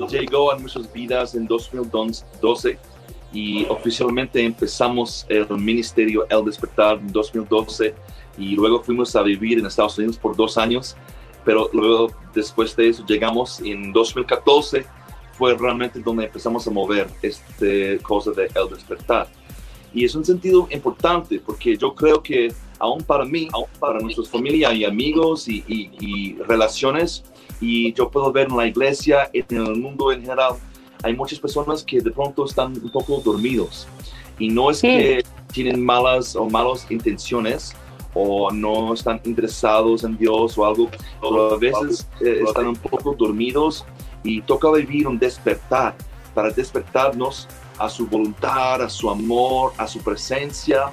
llegó 0.08 0.52
a 0.52 0.58
nuestras 0.58 0.92
vidas 0.92 1.34
en 1.34 1.46
2012 1.46 2.78
y 3.32 3.64
oficialmente 3.66 4.42
empezamos 4.42 5.26
el 5.28 5.48
ministerio 5.50 6.26
El 6.30 6.44
Despertar 6.44 6.98
en 6.98 7.12
2012 7.12 7.94
y 8.38 8.54
luego 8.54 8.82
fuimos 8.82 9.14
a 9.16 9.22
vivir 9.22 9.58
en 9.58 9.66
Estados 9.66 9.98
Unidos 9.98 10.16
por 10.16 10.34
dos 10.34 10.56
años, 10.56 10.96
pero 11.44 11.68
luego 11.72 12.12
después 12.34 12.74
de 12.74 12.88
eso 12.88 13.04
llegamos 13.06 13.60
en 13.60 13.92
2014 13.92 14.86
fue 15.32 15.54
realmente 15.56 16.00
donde 16.00 16.24
empezamos 16.24 16.66
a 16.66 16.70
mover 16.70 17.06
este 17.22 17.98
cosa 18.02 18.32
de 18.32 18.50
El 18.54 18.68
Despertar. 18.70 19.28
Y 19.94 20.04
es 20.04 20.14
un 20.14 20.24
sentido 20.24 20.68
importante 20.70 21.40
porque 21.40 21.76
yo 21.76 21.94
creo 21.94 22.22
que 22.22 22.52
aún 22.78 23.02
para 23.02 23.24
mí, 23.24 23.48
aún 23.52 23.66
para 23.78 23.98
nuestras 24.00 24.28
familias 24.28 24.74
y 24.74 24.84
amigos 24.84 25.48
y, 25.48 25.64
y, 25.66 25.90
y 26.00 26.34
relaciones, 26.46 27.24
y 27.60 27.92
yo 27.92 28.10
puedo 28.10 28.30
ver 28.32 28.48
en 28.48 28.56
la 28.56 28.66
iglesia, 28.66 29.30
en 29.32 29.56
el 29.56 29.76
mundo 29.76 30.12
en 30.12 30.20
general, 30.20 30.54
hay 31.02 31.14
muchas 31.14 31.38
personas 31.38 31.82
que 31.82 32.00
de 32.00 32.10
pronto 32.10 32.44
están 32.44 32.72
un 32.72 32.90
poco 32.90 33.20
dormidos. 33.24 33.86
Y 34.38 34.48
no 34.48 34.70
es 34.70 34.80
que 34.80 35.24
tienen 35.52 35.84
malas 35.84 36.36
o 36.36 36.48
malas 36.48 36.86
intenciones 36.90 37.74
o 38.14 38.50
no 38.50 38.94
están 38.94 39.20
interesados 39.24 40.04
en 40.04 40.16
Dios 40.16 40.56
o 40.56 40.66
algo, 40.66 40.88
pero 41.20 41.54
a 41.54 41.58
veces 41.58 42.08
eh, 42.20 42.42
están 42.46 42.68
un 42.68 42.76
poco 42.76 43.14
dormidos 43.14 43.84
y 44.22 44.40
toca 44.42 44.70
vivir 44.72 45.06
un 45.06 45.18
despertar. 45.18 45.96
Para 46.34 46.50
despertarnos 46.50 47.48
a 47.78 47.88
su 47.88 48.06
voluntad, 48.06 48.82
a 48.82 48.88
su 48.88 49.08
amor, 49.10 49.72
a 49.76 49.86
su 49.86 50.00
presencia, 50.00 50.90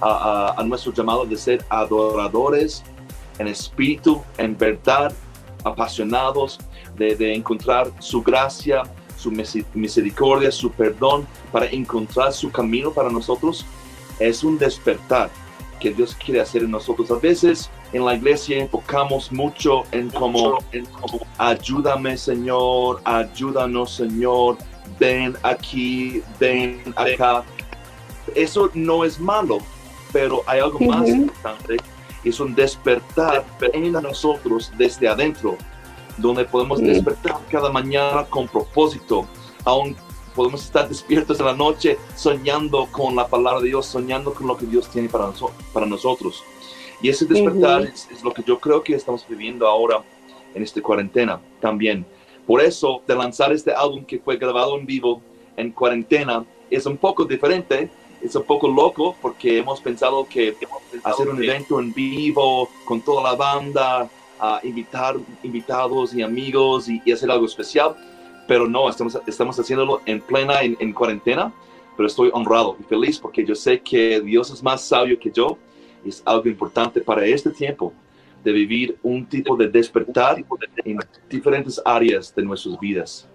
a, 0.00 0.06
a, 0.08 0.60
a 0.60 0.62
nuestro 0.64 0.92
llamado 0.92 1.24
de 1.24 1.36
ser 1.36 1.64
adoradores 1.68 2.82
en 3.38 3.48
espíritu, 3.48 4.22
en 4.36 4.56
verdad, 4.56 5.12
apasionados 5.64 6.58
de, 6.96 7.14
de, 7.16 7.34
encontrar 7.34 7.90
su 7.98 8.22
gracia, 8.22 8.82
su 9.16 9.32
misericordia, 9.74 10.50
su 10.50 10.70
perdón, 10.70 11.26
para 11.52 11.66
encontrar 11.66 12.32
su 12.32 12.50
camino 12.50 12.92
para 12.92 13.10
nosotros, 13.10 13.64
es 14.18 14.44
un 14.44 14.58
despertar 14.58 15.30
que 15.78 15.92
Dios 15.92 16.14
quiere 16.14 16.40
hacer 16.40 16.62
en 16.62 16.70
nosotros. 16.72 17.10
A 17.10 17.18
veces 17.18 17.70
en 17.92 18.04
la 18.04 18.14
iglesia 18.14 18.58
enfocamos 18.58 19.32
mucho 19.32 19.84
en 19.92 20.10
como 20.10 20.58
ayúdame 21.38 22.16
Señor, 22.16 23.00
ayúdanos 23.04 23.92
Señor, 23.92 24.58
ven 24.98 25.36
aquí, 25.42 26.22
ven 26.38 26.82
acá. 26.96 27.44
Eso 28.34 28.70
no 28.74 29.04
es 29.04 29.18
malo, 29.18 29.58
pero 30.12 30.42
hay 30.46 30.60
algo 30.60 30.78
más 30.80 31.08
importante 31.08 31.76
es 32.24 32.40
un 32.40 32.54
despertar 32.54 33.44
en 33.72 33.92
nosotros 33.92 34.72
desde 34.76 35.08
adentro, 35.08 35.56
donde 36.16 36.44
podemos 36.44 36.80
despertar 36.80 37.38
cada 37.50 37.70
mañana 37.70 38.24
con 38.24 38.48
propósito, 38.48 39.26
aún 39.64 39.96
podemos 40.34 40.64
estar 40.64 40.88
despiertos 40.88 41.40
en 41.40 41.46
la 41.46 41.54
noche 41.54 41.98
soñando 42.16 42.86
con 42.90 43.16
la 43.16 43.26
palabra 43.26 43.60
de 43.60 43.68
Dios, 43.68 43.86
soñando 43.86 44.32
con 44.32 44.46
lo 44.46 44.56
que 44.56 44.66
Dios 44.66 44.88
tiene 44.88 45.08
para, 45.08 45.26
noso 45.26 45.52
para 45.72 45.86
nosotros. 45.86 46.42
Y 47.00 47.08
ese 47.08 47.26
despertar 47.26 47.82
uh 47.82 47.84
-huh. 47.84 47.92
es, 47.92 48.08
es, 48.10 48.24
lo 48.24 48.32
que 48.32 48.42
yo 48.42 48.58
creo 48.58 48.82
que 48.82 48.94
estamos 48.94 49.24
viviendo 49.28 49.66
ahora 49.66 50.02
en 50.54 50.62
esta 50.62 50.80
cuarentena 50.82 51.40
también. 51.60 52.04
Por 52.48 52.62
eso, 52.62 53.02
de 53.06 53.14
lanzar 53.14 53.52
este 53.52 53.74
álbum 53.74 54.06
que 54.06 54.18
fue 54.20 54.38
grabado 54.38 54.78
en 54.78 54.86
vivo 54.86 55.20
en 55.54 55.70
cuarentena 55.70 56.46
es 56.70 56.86
un 56.86 56.96
poco 56.96 57.26
diferente, 57.26 57.90
es 58.22 58.34
un 58.34 58.44
poco 58.44 58.66
loco 58.66 59.14
porque 59.20 59.58
hemos 59.58 59.82
pensado 59.82 60.26
que 60.26 60.56
hacer 61.04 61.28
un 61.28 61.44
evento 61.44 61.78
en 61.78 61.92
vivo 61.92 62.70
con 62.86 63.02
toda 63.02 63.22
la 63.22 63.36
banda, 63.36 64.08
uh, 64.40 64.66
invitar 64.66 65.16
invitados 65.42 66.14
y 66.14 66.22
amigos 66.22 66.88
y, 66.88 67.12
hacer 67.12 67.30
algo 67.30 67.44
especial, 67.44 67.94
pero 68.46 68.66
no, 68.66 68.88
estamos, 68.88 69.18
estamos 69.26 69.60
haciéndolo 69.60 70.00
en 70.06 70.22
plena, 70.22 70.62
en, 70.62 70.74
en, 70.80 70.94
cuarentena, 70.94 71.52
pero 71.98 72.06
estoy 72.06 72.30
honrado 72.32 72.78
y 72.80 72.82
feliz 72.84 73.18
porque 73.18 73.44
yo 73.44 73.54
sé 73.54 73.82
que 73.82 74.22
Dios 74.22 74.50
es 74.50 74.62
más 74.62 74.80
sabio 74.80 75.18
que 75.20 75.30
yo 75.30 75.58
y 76.02 76.08
es 76.08 76.22
algo 76.24 76.48
importante 76.48 77.02
para 77.02 77.26
este 77.26 77.50
tiempo 77.50 77.92
de 78.44 78.52
vivir 78.52 78.96
un 79.02 79.26
tipo 79.26 79.56
de 79.56 79.68
despertar 79.68 80.36
en 80.84 80.98
diferentes 81.28 81.80
áreas 81.84 82.34
de 82.34 82.42
nuestras 82.42 82.78
vidas. 82.78 83.28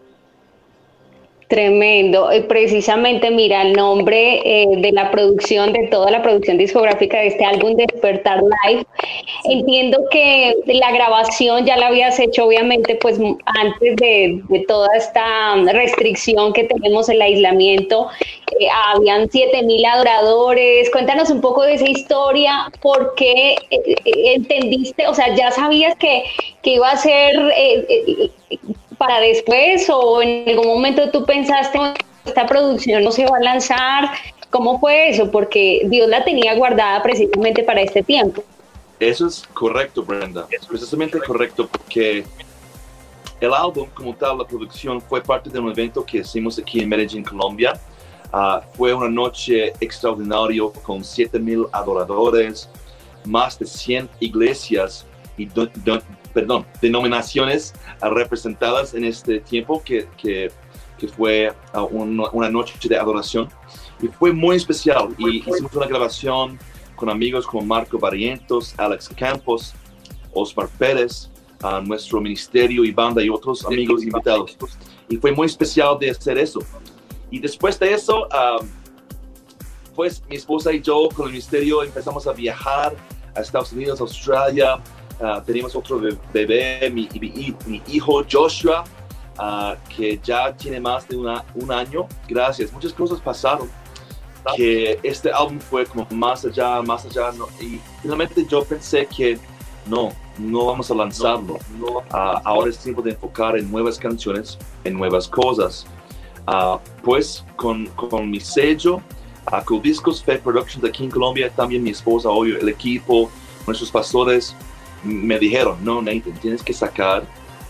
Tremendo. 1.53 2.29
Precisamente, 2.47 3.29
mira, 3.29 3.61
el 3.61 3.73
nombre 3.73 4.41
eh, 4.43 4.65
de 4.75 4.91
la 4.91 5.11
producción, 5.11 5.71
de 5.71 5.85
toda 5.85 6.09
la 6.09 6.23
producción 6.23 6.57
discográfica 6.57 7.19
de 7.19 7.27
este 7.27 7.45
álbum 7.45 7.75
Despertar 7.75 8.41
Live. 8.41 8.87
Entiendo 9.43 9.99
que 10.09 10.55
la 10.65 10.91
grabación 10.91 11.63
ya 11.63 11.77
la 11.77 11.89
habías 11.89 12.19
hecho, 12.19 12.45
obviamente, 12.45 12.95
pues 12.95 13.19
antes 13.45 13.95
de, 13.97 14.41
de 14.49 14.59
toda 14.61 14.87
esta 14.97 15.55
restricción 15.71 16.53
que 16.53 16.63
tenemos, 16.63 17.07
el 17.07 17.21
aislamiento. 17.21 18.07
Eh, 18.59 18.67
habían 18.87 19.29
7000 19.29 19.85
adoradores. 19.85 20.89
Cuéntanos 20.89 21.29
un 21.29 21.41
poco 21.41 21.61
de 21.61 21.75
esa 21.75 21.87
historia, 21.87 22.71
por 22.81 23.13
qué 23.13 23.57
eh, 23.69 23.95
entendiste, 24.33 25.05
o 25.05 25.13
sea, 25.13 25.35
ya 25.35 25.51
sabías 25.51 25.95
que, 25.97 26.23
que 26.63 26.71
iba 26.71 26.89
a 26.89 26.97
ser 26.97 27.35
para 29.05 29.19
después 29.19 29.89
o 29.89 30.21
en 30.21 30.47
algún 30.47 30.67
momento 30.67 31.11
tú 31.11 31.25
pensaste 31.25 31.77
esta 32.25 32.45
producción 32.45 33.03
no 33.03 33.11
se 33.11 33.25
va 33.25 33.35
a 33.35 33.41
lanzar? 33.41 34.09
¿Cómo 34.49 34.79
fue 34.79 35.09
eso? 35.09 35.29
Porque 35.29 35.81
Dios 35.87 36.07
la 36.07 36.23
tenía 36.23 36.55
guardada 36.55 37.03
precisamente 37.03 37.63
para 37.63 37.81
este 37.81 38.01
tiempo. 38.01 38.43
Eso 38.99 39.27
es 39.27 39.43
correcto, 39.53 40.03
Brenda. 40.03 40.47
Es 40.49 40.65
precisamente 40.65 41.19
correcto 41.19 41.67
porque 41.67 42.23
el 43.41 43.53
álbum 43.53 43.89
como 43.93 44.15
tal, 44.15 44.37
la 44.37 44.45
producción, 44.45 45.01
fue 45.01 45.21
parte 45.21 45.49
de 45.49 45.59
un 45.59 45.69
evento 45.69 46.05
que 46.05 46.19
hicimos 46.19 46.57
aquí 46.57 46.79
en 46.79 46.87
Medellín, 46.87 47.25
Colombia. 47.25 47.73
Ah, 48.31 48.61
fue 48.77 48.93
una 48.93 49.09
noche 49.09 49.73
extraordinaria 49.81 50.63
con 50.81 51.03
7000 51.03 51.65
adoradores, 51.73 52.69
más 53.25 53.59
de 53.59 53.65
100 53.65 54.09
iglesias 54.21 55.05
y 55.37 55.45
do- 55.45 55.69
do- 55.83 56.01
perdón, 56.33 56.65
denominaciones 56.81 57.73
ah, 58.01 58.09
representadas 58.09 58.93
en 58.93 59.03
este 59.05 59.39
tiempo 59.39 59.81
que, 59.83 60.07
que, 60.17 60.51
que 60.97 61.07
fue 61.07 61.53
ah, 61.73 61.83
un- 61.83 62.23
una 62.33 62.49
noche 62.49 62.75
de 62.87 62.97
adoración. 62.97 63.49
Y 64.01 64.07
fue 64.07 64.31
muy 64.33 64.55
especial. 64.57 65.09
Y 65.17 65.37
hicimos 65.49 65.73
una 65.73 65.85
grabación 65.87 66.59
con 66.95 67.09
amigos 67.09 67.45
como 67.47 67.63
Marco 67.65 67.97
Barrientos, 67.97 68.73
Alex 68.77 69.09
Campos, 69.15 69.73
Osmar 70.33 70.67
Pérez, 70.77 71.29
a 71.61 71.79
nuestro 71.79 72.19
ministerio 72.19 72.83
y 72.83 72.91
banda 72.91 73.23
y 73.23 73.29
otros 73.29 73.65
amigos 73.65 74.03
invitados. 74.03 74.57
Y 75.07 75.17
fue 75.17 75.31
muy 75.31 75.45
especial 75.47 75.97
de 75.99 76.09
hacer 76.09 76.37
eso. 76.37 76.59
Y 77.31 77.39
después 77.39 77.79
de 77.79 77.93
eso, 77.93 78.27
ah, 78.31 78.57
pues 79.95 80.23
mi 80.29 80.35
esposa 80.35 80.73
y 80.73 80.81
yo 80.81 81.07
con 81.15 81.25
el 81.27 81.31
ministerio 81.33 81.83
empezamos 81.83 82.25
a 82.27 82.33
viajar 82.33 82.95
a 83.35 83.39
Estados 83.41 83.71
Unidos, 83.73 84.01
Australia. 84.01 84.79
Ah, 85.21 85.41
teníamos 85.45 85.75
otro 85.75 85.99
be- 85.99 86.17
bebé, 86.33 86.89
mi, 86.91 87.07
mi- 87.19 87.55
mi 87.65 87.81
hijo 87.87 88.23
Joshua, 88.29 88.83
ah, 89.37 89.75
que 89.95 90.19
ya 90.23 90.53
tiene 90.55 90.79
más 90.79 91.07
de 91.07 91.15
una- 91.17 91.43
un 91.55 91.71
año. 91.71 92.07
Gracias. 92.27 92.71
Muchas 92.73 92.93
cosas 92.93 93.19
pasaron. 93.21 93.69
Que 94.57 94.99
este 95.03 95.31
álbum 95.31 95.57
fue 95.59 95.85
como 95.85 96.05
más 96.11 96.43
allá, 96.45 96.81
más 96.81 97.05
allá. 97.05 97.31
no- 97.31 97.47
y 97.61 97.79
finalmente 98.01 98.45
yo 98.45 98.63
pensé 98.65 99.05
que 99.05 99.39
no, 99.85 100.09
no 100.37 100.65
vamos 100.65 100.91
a 100.91 100.95
lanzarlo. 100.95 101.57
Ah, 102.11 102.41
ahora 102.43 102.69
es 102.69 102.77
tiempo 102.79 103.01
de 103.01 103.11
enfocar 103.11 103.57
en 103.57 103.71
nuevas 103.71 103.97
canciones, 103.97 104.57
en 104.83 104.95
nuevas 104.95 105.27
cosas. 105.29 105.85
Pues 107.03 107.45
con, 107.55 107.85
con 107.87 108.29
mi 108.29 108.39
sello, 108.41 109.01
a 109.45 109.63
Discos 109.81 110.21
Fed 110.23 110.41
Productions 110.41 110.81
de 110.81 110.89
aquí 110.89 111.05
en 111.05 111.11
Colombia, 111.11 111.49
también 111.49 111.81
mi 111.83 111.91
esposa, 111.91 112.29
obvio, 112.29 112.57
el 112.59 112.67
equipo, 112.69 113.29
nuestros 113.65 113.91
pastores 113.91 114.53
me 115.03 115.37
dijeron, 115.39 115.83
no, 115.83 116.01
Nathan, 116.01 116.33
tienes 116.41 116.63
que 116.63 116.73
sacar 116.73 117.25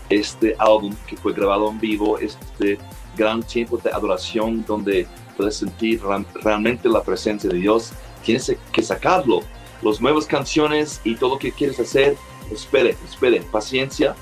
este 0.08 0.54
álbum 0.58 0.94
que 1.06 1.16
fue 1.16 1.32
grabado 1.32 1.70
en 1.70 1.80
vivo, 1.80 2.18
este 2.18 2.78
gran 3.16 3.42
tiempo 3.42 3.78
de 3.78 3.90
adoración 3.90 4.64
donde 4.66 5.06
puedes 5.36 5.56
sentir 5.56 6.00
realmente 6.42 6.88
la 6.88 7.02
presencia 7.02 7.50
de 7.50 7.56
Dios. 7.58 7.92
Tienes 8.24 8.54
que 8.72 8.82
sacarlo. 8.82 9.40
Las 9.82 10.00
nuevas 10.00 10.26
canciones 10.26 11.00
y 11.04 11.14
todo 11.16 11.30
lo 11.30 11.38
que 11.38 11.52
quieres 11.52 11.78
hacer, 11.78 12.16
espere, 12.50 12.96
espere, 13.04 13.40
paciencia. 13.42 14.14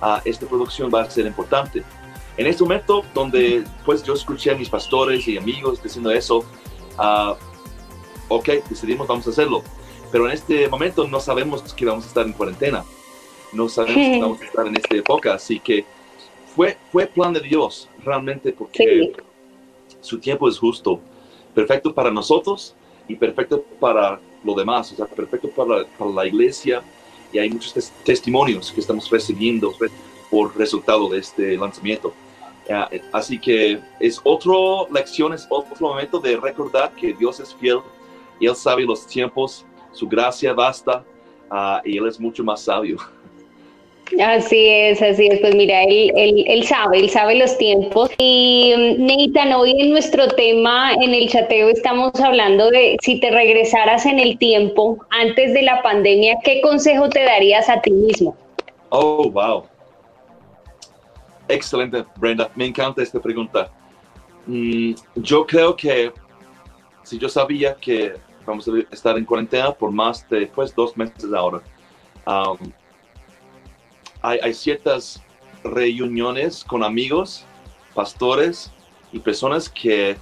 Ah, 0.00 0.20
esta 0.24 0.46
producción 0.46 0.90
va 0.92 1.02
a 1.02 1.10
ser 1.10 1.26
importante. 1.26 1.82
En 2.36 2.46
este 2.46 2.62
momento 2.62 3.02
donde 3.14 3.64
pues 3.84 4.02
yo 4.02 4.14
escuché 4.14 4.50
a 4.52 4.54
mis 4.54 4.68
pastores 4.68 5.26
y 5.26 5.36
amigos 5.36 5.82
diciendo 5.82 6.10
eso, 6.10 6.44
ah, 6.98 7.36
ok, 8.28 8.48
decidimos, 8.68 9.08
vamos 9.08 9.26
a 9.26 9.30
hacerlo. 9.30 9.62
Pero 10.10 10.26
en 10.26 10.32
este 10.32 10.68
momento 10.68 11.06
no 11.06 11.20
sabemos 11.20 11.62
que 11.74 11.84
vamos 11.84 12.04
a 12.04 12.08
estar 12.08 12.26
en 12.26 12.32
cuarentena. 12.32 12.84
No 13.52 13.68
sabemos 13.68 13.96
que 13.96 14.20
vamos 14.20 14.40
a 14.40 14.44
estar 14.44 14.66
en 14.66 14.76
esta 14.76 14.96
época. 14.96 15.34
Así 15.34 15.60
que 15.60 15.84
fue, 16.54 16.76
fue 16.90 17.06
plan 17.06 17.32
de 17.32 17.40
Dios, 17.40 17.88
realmente, 18.04 18.52
porque 18.52 19.12
su 20.00 20.18
tiempo 20.18 20.48
es 20.48 20.58
justo. 20.58 21.00
Perfecto 21.54 21.92
para 21.94 22.10
nosotros 22.10 22.74
y 23.08 23.16
perfecto 23.16 23.62
para 23.80 24.20
lo 24.44 24.54
demás. 24.54 24.92
O 24.92 24.96
sea, 24.96 25.06
perfecto 25.06 25.48
para, 25.50 25.84
para 25.98 26.10
la 26.10 26.26
iglesia. 26.26 26.82
Y 27.32 27.38
hay 27.38 27.50
muchos 27.50 27.74
tes- 27.74 27.92
testimonios 28.04 28.72
que 28.72 28.80
estamos 28.80 29.10
recibiendo 29.10 29.74
por 30.30 30.56
resultado 30.56 31.08
de 31.08 31.18
este 31.18 31.56
lanzamiento. 31.56 32.12
Eh, 32.66 33.02
así 33.12 33.38
que 33.38 33.80
es 33.98 34.20
otra 34.24 34.52
lección, 34.90 35.32
es 35.32 35.46
otro 35.50 35.88
momento 35.88 36.18
de 36.20 36.36
recordar 36.36 36.92
que 36.92 37.14
Dios 37.14 37.40
es 37.40 37.54
fiel 37.54 37.80
y 38.38 38.46
Él 38.46 38.54
sabe 38.54 38.84
los 38.84 39.06
tiempos, 39.06 39.64
su 39.92 40.06
gracia 40.08 40.52
basta 40.52 41.04
ah, 41.50 41.80
y 41.84 41.98
Él 41.98 42.06
es 42.06 42.18
mucho 42.18 42.44
más 42.44 42.62
sabio. 42.62 42.98
Así 44.20 44.68
es, 44.68 45.02
así 45.02 45.26
es. 45.26 45.38
Pues 45.40 45.54
mira, 45.54 45.82
él, 45.82 46.10
él, 46.16 46.44
él 46.46 46.64
sabe, 46.64 46.98
él 46.98 47.10
sabe 47.10 47.34
los 47.34 47.56
tiempos. 47.58 48.10
Y 48.18 48.72
mm, 48.76 49.06
Nathan, 49.06 49.52
hoy 49.52 49.74
en 49.78 49.90
nuestro 49.90 50.28
tema, 50.28 50.94
en 50.94 51.14
el 51.14 51.28
chateo, 51.28 51.68
estamos 51.68 52.18
hablando 52.20 52.70
de 52.70 52.96
si 53.02 53.20
te 53.20 53.30
regresaras 53.30 54.06
en 54.06 54.18
el 54.18 54.38
tiempo 54.38 54.98
antes 55.10 55.52
de 55.52 55.62
la 55.62 55.82
pandemia, 55.82 56.38
¿qué 56.42 56.60
consejo 56.62 57.08
te 57.08 57.22
darías 57.22 57.68
a 57.68 57.80
ti 57.82 57.90
mismo? 57.90 58.36
Oh, 58.88 59.30
wow. 59.30 59.64
Excelente, 61.48 62.04
Brenda. 62.16 62.50
Me 62.54 62.66
encanta 62.66 63.02
esta 63.02 63.20
pregunta. 63.20 63.70
Mm, 64.46 64.94
yo 65.16 65.46
creo 65.46 65.76
que 65.76 66.12
si 67.02 67.18
yo 67.18 67.28
sabía 67.28 67.74
que 67.74 68.14
vamos 68.48 68.68
a 68.68 68.72
estar 68.94 69.16
en 69.16 69.24
cuarentena 69.24 69.72
por 69.72 69.90
más 69.90 70.28
de 70.28 70.46
pues, 70.46 70.74
dos 70.74 70.96
meses 70.96 71.32
ahora, 71.32 71.62
um, 72.26 72.56
hay, 74.22 74.38
hay 74.42 74.54
ciertas 74.54 75.22
reuniones 75.62 76.64
con 76.64 76.82
amigos, 76.82 77.44
pastores 77.94 78.70
y 79.12 79.18
personas 79.18 79.68
que 79.68 80.16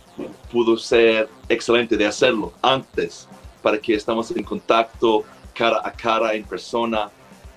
pudo 0.51 0.77
ser 0.77 1.29
excelente 1.49 1.97
de 1.97 2.07
hacerlo 2.07 2.53
antes 2.63 3.29
para 3.63 3.79
que 3.79 3.95
estamos 3.95 4.31
en 4.31 4.45
contacto 4.45 5.25
cara 5.53 5.81
a 5.83 5.91
cara 5.91 6.35
en 6.35 6.45
persona 6.45 7.11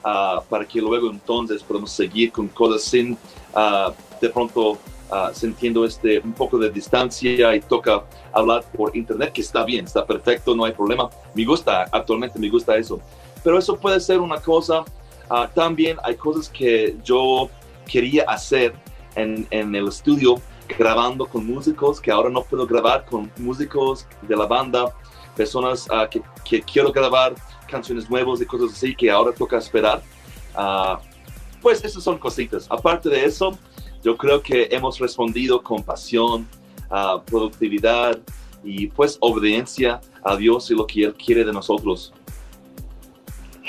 ah, 0.03 0.41
para 0.49 0.65
que 0.65 0.80
luego 0.82 1.09
entonces 1.11 1.61
podamos 1.61 1.91
seguir 1.91 2.32
con 2.32 2.47
cosas 2.47 2.84
sin 2.84 3.17
ah, 3.53 3.93
de 4.20 4.30
pronto 4.30 4.78
ah, 5.12 5.32
sintiendo 5.34 5.86
este 5.86 6.20
un 6.20 6.34
poco 6.34 6.57
de 6.57 6.70
distancia 6.70 7.55
y 7.55 7.62
toca 7.62 8.03
hablar 8.32 8.64
por 8.76 8.95
internet 8.95 9.32
que 9.34 9.41
está 9.41 9.64
bien 9.64 9.86
está 9.86 10.05
perfecto 10.05 10.55
no 10.55 10.66
hay 10.66 10.74
problema 10.74 11.10
me 11.34 11.45
gusta 11.45 11.86
actualmente 11.91 12.39
me 12.39 12.49
gusta 12.49 12.76
eso 12.78 12.99
pero 13.43 13.57
eso 13.57 13.78
puede 13.78 13.99
ser 13.99 14.20
una 14.20 14.38
cosa 14.38 14.84
Ah, 15.30 15.49
también 15.53 15.97
hay 16.03 16.16
cosas 16.16 16.49
que 16.49 16.97
yo 17.03 17.49
quería 17.86 18.24
hacer 18.24 18.74
en, 19.16 19.45
en 19.51 19.76
el 19.76 19.88
estudio 19.88 20.41
grabando 20.78 21.26
con 21.26 21.45
músicos 21.45 22.01
que 22.01 22.12
ahora 22.12 22.30
no 22.30 22.43
puedo 22.43 22.66
grabar 22.66 23.05
con 23.05 23.32
músicos 23.38 24.07
de 24.24 24.36
la 24.36 24.45
banda, 24.47 24.93
personas 25.36 25.88
ah, 25.91 26.07
que, 26.10 26.22
que 26.43 26.62
quiero 26.62 26.91
grabar 26.91 27.36
canciones 27.68 28.10
nuevas 28.10 28.41
y 28.41 28.45
cosas 28.45 28.72
así 28.74 28.95
que 28.95 29.12
ahora 29.12 29.32
toca 29.32 29.57
esperar. 29.57 30.01
Ah, 30.55 30.99
pues 31.62 31.84
esas 31.84 32.01
son 32.01 32.18
cositas. 32.18 32.66
Aparte 32.70 33.10
de 33.10 33.24
eso, 33.24 33.57
yo 34.04 34.18
creo 34.18 34.41
que 34.41 34.68
hemos 34.72 35.00
respondido 35.00 35.62
con 35.62 35.84
pasión, 35.84 36.47
productividad 37.26 38.20
y 38.64 38.88
pues 38.88 39.18
obediencia 39.22 40.02
a 40.24 40.36
Dios 40.36 40.70
y 40.72 40.76
lo 40.76 40.86
que 40.86 41.04
Él 41.04 41.14
quiere 41.14 41.43
de 41.43 41.54
nosotros. 41.54 42.14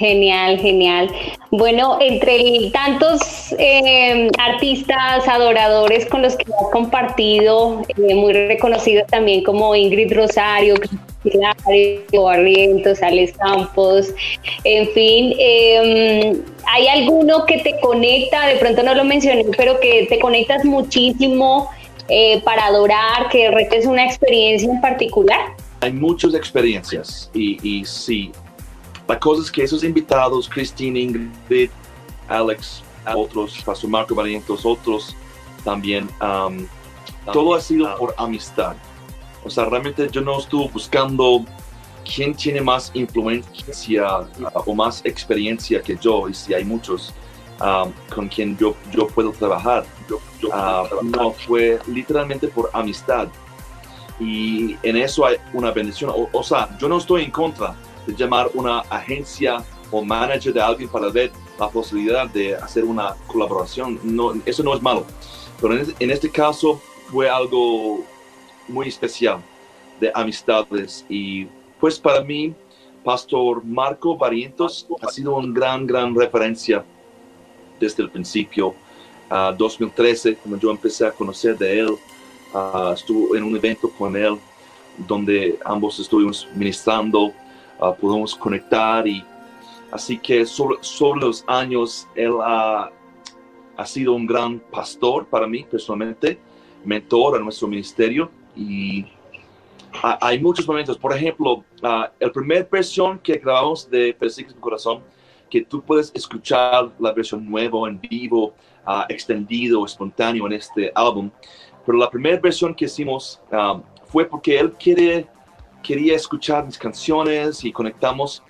Genial, 0.00 0.58
genial. 0.58 1.14
Bueno, 1.50 1.98
entre 2.00 2.70
tantos 2.72 3.54
eh, 3.58 4.30
artistas, 4.38 5.28
adoradores 5.28 6.06
con 6.06 6.22
los 6.22 6.36
que 6.36 6.44
has 6.44 6.70
compartido, 6.72 7.82
eh, 7.88 8.14
muy 8.14 8.32
reconocidos 8.32 9.06
también 9.08 9.44
como 9.44 9.76
Ingrid 9.76 10.10
Rosario, 10.14 10.76
Hilario, 11.24 12.22
Barrientos, 12.22 13.02
Alex 13.02 13.36
Campos, 13.36 14.08
en 14.64 14.88
fin, 14.90 15.34
eh, 15.38 16.40
¿hay 16.66 16.88
alguno 16.88 17.44
que 17.46 17.58
te 17.58 17.78
conecta? 17.80 18.46
De 18.46 18.56
pronto 18.56 18.82
no 18.82 18.94
lo 18.94 19.04
mencioné, 19.04 19.44
pero 19.56 19.78
que 19.80 20.06
te 20.08 20.18
conectas 20.18 20.64
muchísimo 20.64 21.70
eh, 22.08 22.40
para 22.44 22.66
adorar, 22.66 23.28
que 23.30 23.44
de 23.44 23.50
repente 23.50 23.78
es 23.78 23.86
una 23.86 24.04
experiencia 24.04 24.70
en 24.70 24.80
particular. 24.80 25.54
Hay 25.80 25.92
muchas 25.92 26.34
experiencias 26.34 27.30
y, 27.34 27.58
y 27.66 27.84
sí, 27.84 28.32
la 29.10 29.18
cosa 29.18 29.42
es 29.42 29.50
que 29.50 29.64
esos 29.64 29.82
invitados, 29.82 30.48
Christine, 30.48 31.00
Ingrid, 31.00 31.70
Alex, 32.28 32.82
otros, 33.12 33.60
Pastor 33.64 33.90
Marco 33.90 34.14
Barrientos, 34.14 34.64
otros 34.64 35.16
también, 35.64 36.08
um, 36.22 36.66
todo 37.32 37.54
ha 37.54 37.60
sido 37.60 37.92
por 37.96 38.14
amistad. 38.16 38.76
O 39.44 39.50
sea, 39.50 39.64
realmente 39.64 40.08
yo 40.10 40.20
no 40.20 40.38
estuve 40.38 40.68
buscando 40.72 41.44
quién 42.04 42.34
tiene 42.34 42.60
más 42.60 42.90
influencia 42.94 44.20
uh, 44.20 44.26
o 44.66 44.74
más 44.74 45.02
experiencia 45.04 45.80
que 45.80 45.96
yo, 45.96 46.28
y 46.28 46.34
si 46.34 46.54
hay 46.54 46.64
muchos 46.64 47.14
um, 47.60 47.92
con 48.14 48.28
quien 48.28 48.56
yo, 48.56 48.74
yo 48.92 49.06
puedo 49.06 49.32
trabajar. 49.32 49.84
Ah, 50.52 50.88
no, 51.02 51.32
fue 51.32 51.78
literalmente 51.86 52.48
por 52.48 52.70
amistad. 52.72 53.28
Y 54.18 54.76
en 54.82 54.96
eso 54.96 55.24
hay 55.24 55.36
una 55.52 55.70
bendición. 55.70 56.10
O, 56.10 56.28
o 56.32 56.42
sea, 56.42 56.76
yo 56.78 56.88
no 56.88 56.98
estoy 56.98 57.24
en 57.24 57.30
contra 57.30 57.74
de 58.06 58.14
llamar 58.14 58.50
una 58.54 58.80
agencia 58.90 59.64
o 59.90 60.02
manager 60.02 60.52
de 60.52 60.60
alguien 60.60 60.88
para 60.88 61.08
ver 61.08 61.32
la 61.58 61.68
posibilidad 61.68 62.28
de 62.28 62.54
hacer 62.56 62.84
una 62.84 63.14
colaboración. 63.26 63.98
No, 64.02 64.34
eso 64.44 64.62
no 64.62 64.74
es 64.74 64.82
malo. 64.82 65.06
Pero 65.60 65.74
en, 65.74 65.94
en 65.98 66.10
este 66.10 66.30
caso 66.30 66.80
fue 67.10 67.28
algo 67.28 68.04
muy 68.70 68.88
especial 68.88 69.40
de 70.00 70.10
amistades. 70.14 71.04
Y 71.08 71.46
pues 71.78 71.98
para 71.98 72.22
mí, 72.22 72.54
Pastor 73.04 73.64
Marco 73.64 74.16
Barrientos 74.16 74.86
ha 75.02 75.08
sido 75.08 75.36
una 75.36 75.52
gran, 75.52 75.86
gran 75.86 76.14
referencia 76.14 76.84
desde 77.78 78.02
el 78.02 78.10
principio. 78.10 78.74
Uh, 79.30 79.54
2013, 79.56 80.36
cuando 80.36 80.58
yo 80.58 80.70
empecé 80.70 81.06
a 81.06 81.12
conocer 81.12 81.56
de 81.56 81.80
él, 81.80 81.96
ah, 82.52 82.92
estuvo 82.94 83.36
en 83.36 83.44
un 83.44 83.54
evento 83.54 83.88
con 83.90 84.16
él 84.16 84.36
donde 84.98 85.56
ambos 85.64 86.00
estuvimos 86.00 86.48
ministrando, 86.54 87.32
ah, 87.80 87.94
pudimos 87.94 88.34
conectar 88.34 89.06
y 89.06 89.24
así 89.92 90.18
que 90.18 90.44
sobre, 90.44 90.78
sobre 90.80 91.20
los 91.20 91.44
años 91.46 92.08
él 92.16 92.34
ha, 92.42 92.90
ha 93.76 93.86
sido 93.86 94.14
un 94.14 94.26
gran 94.26 94.58
pastor 94.58 95.26
para 95.26 95.46
mí 95.46 95.64
personalmente, 95.70 96.38
mentor 96.84 97.36
a 97.36 97.38
nuestro 97.38 97.68
ministerio 97.68 98.30
y 98.60 99.06
ha- 100.02 100.18
hay 100.20 100.38
muchos 100.40 100.66
momentos, 100.66 100.96
por 100.98 101.12
ejemplo, 101.16 101.64
ah, 101.82 102.10
el 102.20 102.30
primer 102.30 102.68
versión 102.70 103.18
que 103.18 103.34
grabamos 103.38 103.88
de 103.90 104.14
Persigues 104.14 104.54
mi 104.54 104.60
corazón, 104.60 105.02
que 105.50 105.62
tú 105.62 105.82
puedes 105.82 106.12
escuchar 106.14 106.90
la 106.98 107.12
versión 107.12 107.48
nueva 107.50 107.88
en 107.88 108.00
vivo, 108.00 108.54
ah, 108.86 109.06
extendido, 109.08 109.84
espontáneo 109.84 110.46
en 110.46 110.52
este 110.52 110.92
álbum, 110.94 111.30
pero 111.84 111.98
la 111.98 112.08
primera 112.10 112.38
versión 112.38 112.74
que 112.74 112.84
hicimos 112.84 113.40
fue 114.06 114.24
porque 114.26 114.58
él 114.58 114.72
quiere, 114.72 115.26
quería 115.82 116.14
escuchar 116.14 116.66
mis 116.66 116.76
canciones 116.78 117.64
y 117.64 117.72
conectamos. 117.72 118.42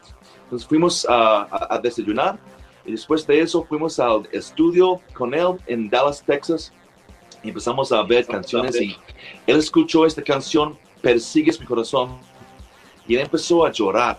Entonces 0.45 0.67
fuimos 0.69 1.07
a, 1.09 1.43
a- 1.43 1.75
a 1.77 1.79
desayunar 1.79 2.39
y 2.85 2.91
después 2.93 3.25
de 3.27 3.41
eso 3.41 3.63
fuimos 3.65 3.99
al 4.01 4.29
estudio 4.33 5.01
con 5.15 5.33
él 5.33 5.57
en 5.67 5.89
Dallas, 5.89 6.23
Texas 6.25 6.73
y 7.43 7.49
empezamos 7.49 7.93
a 7.93 8.03
ver 8.03 8.27
canciones 8.27 8.81
y 8.81 8.97
él 9.47 9.57
escuchó 9.57 10.07
esta 10.07 10.23
canción, 10.23 10.79
Persigues 11.01 11.59
mi 11.59 11.65
corazón, 11.65 12.19
y 13.09 13.15
él 13.15 13.23
empezó 13.23 13.65
a 13.65 13.73
llorar. 13.73 14.19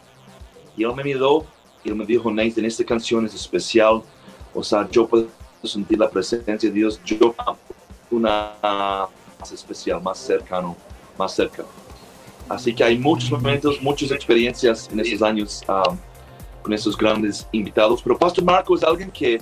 Y 0.76 0.84
él 0.84 0.94
me 0.96 1.04
miró 1.04 1.46
y 1.84 1.90
él 1.90 1.96
me 1.96 2.06
dijo, 2.06 2.32
Nathan, 2.32 2.66
esta 2.66 2.84
canción 2.84 3.26
es 3.26 3.34
especial. 3.34 4.02
O 4.54 4.64
sea, 4.64 4.90
yo 4.90 5.08
puedo 5.08 5.28
sentir 5.64 6.00
la 6.00 6.10
presencia 6.10 6.58
de 6.58 6.72
Dios. 6.72 7.00
Yo 7.06 7.36
una 8.10 8.54
más 9.40 9.52
especial, 9.52 10.02
más 10.02 10.18
cercano, 10.18 10.76
más 11.18 11.36
cerca. 11.36 11.64
Así 12.50 12.74
que 12.74 12.84
hay 12.84 12.98
muchos 12.98 13.32
momentos, 13.32 13.82
muchas 13.82 14.12
experiencias 14.12 14.90
en 14.92 15.00
esos 15.00 15.22
años 15.22 15.64
um, 15.70 15.98
con 16.62 16.74
esos 16.74 16.98
grandes 16.98 17.48
invitados. 17.52 18.02
Pero 18.04 18.18
Pastor 18.18 18.44
Marco 18.44 18.76
es 18.76 18.84
alguien 18.84 19.10
que 19.10 19.40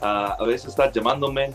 ah, 0.00 0.36
a 0.38 0.44
veces 0.44 0.68
está 0.68 0.90
llamándome 0.92 1.52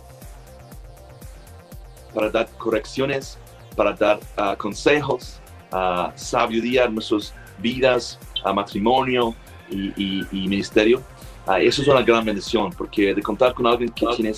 para 2.14 2.30
dar 2.30 2.50
correcciones, 2.58 3.38
para 3.76 3.94
dar 3.94 4.20
ah, 4.38 4.56
consejos, 4.58 5.40
ah, 5.72 6.12
sabiduría 6.16 6.86
en 6.86 6.96
nuestras 6.96 7.34
vidas, 7.60 8.20
a 8.44 8.54
matrimonio 8.54 9.36
y, 9.70 9.88
y- 10.02 10.28
y 10.32 10.48
ministerio. 10.48 11.02
Ah, 11.46 11.60
eso 11.60 11.82
es 11.82 11.88
una 11.90 12.02
gran 12.02 12.24
bendición, 12.24 12.72
porque 12.78 13.14
de 13.14 13.22
contar 13.22 13.54
con 13.54 13.68
alguien 13.68 13.90
que 13.92 14.06
tiene 14.16 14.34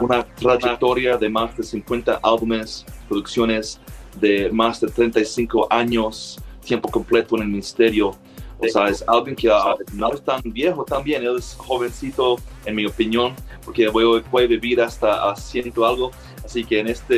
una 0.00 0.24
trayectoria 0.24 1.16
de 1.16 1.28
más 1.28 1.56
de 1.56 1.62
50 1.62 2.18
álbumes, 2.22 2.84
producciones, 3.08 3.80
de 4.20 4.50
más 4.50 4.80
de 4.80 4.88
35 4.88 5.68
años, 5.70 6.40
tiempo 6.64 6.88
completo 6.88 7.36
en 7.36 7.42
el 7.42 7.48
ministerio. 7.48 8.16
O 8.58 8.66
sea, 8.68 8.88
es 8.88 9.04
alguien 9.06 9.36
que 9.36 9.48
no 9.92 10.12
es 10.12 10.22
tan 10.24 10.40
viejo 10.44 10.84
también, 10.84 11.22
él 11.22 11.36
es 11.36 11.54
jovencito, 11.58 12.36
en 12.64 12.74
mi 12.76 12.86
opinión, 12.86 13.34
porque 13.64 13.88
voy, 13.88 14.20
puede 14.22 14.46
vivir 14.46 14.80
hasta 14.80 15.30
a 15.30 15.36
ciento 15.36 15.84
algo. 15.86 16.10
Así 16.44 16.64
que 16.64 16.80
en 16.80 16.88
esta 16.88 17.14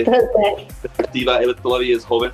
perspectiva, 0.82 1.38
él 1.38 1.54
todavía 1.62 1.96
es 1.96 2.04
joven. 2.04 2.30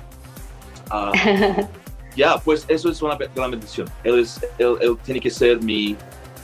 Ah, 0.89 1.11
ya, 2.15 2.37
pues 2.37 2.65
eso 2.67 2.89
es 2.91 3.01
una 3.01 3.17
gran 3.35 3.51
bendición. 3.51 3.87
Él, 4.03 4.19
es, 4.19 4.39
él, 4.59 4.75
él 4.81 4.97
tiene 5.03 5.19
que 5.19 5.29
ser 5.29 5.61
mi, 5.61 5.95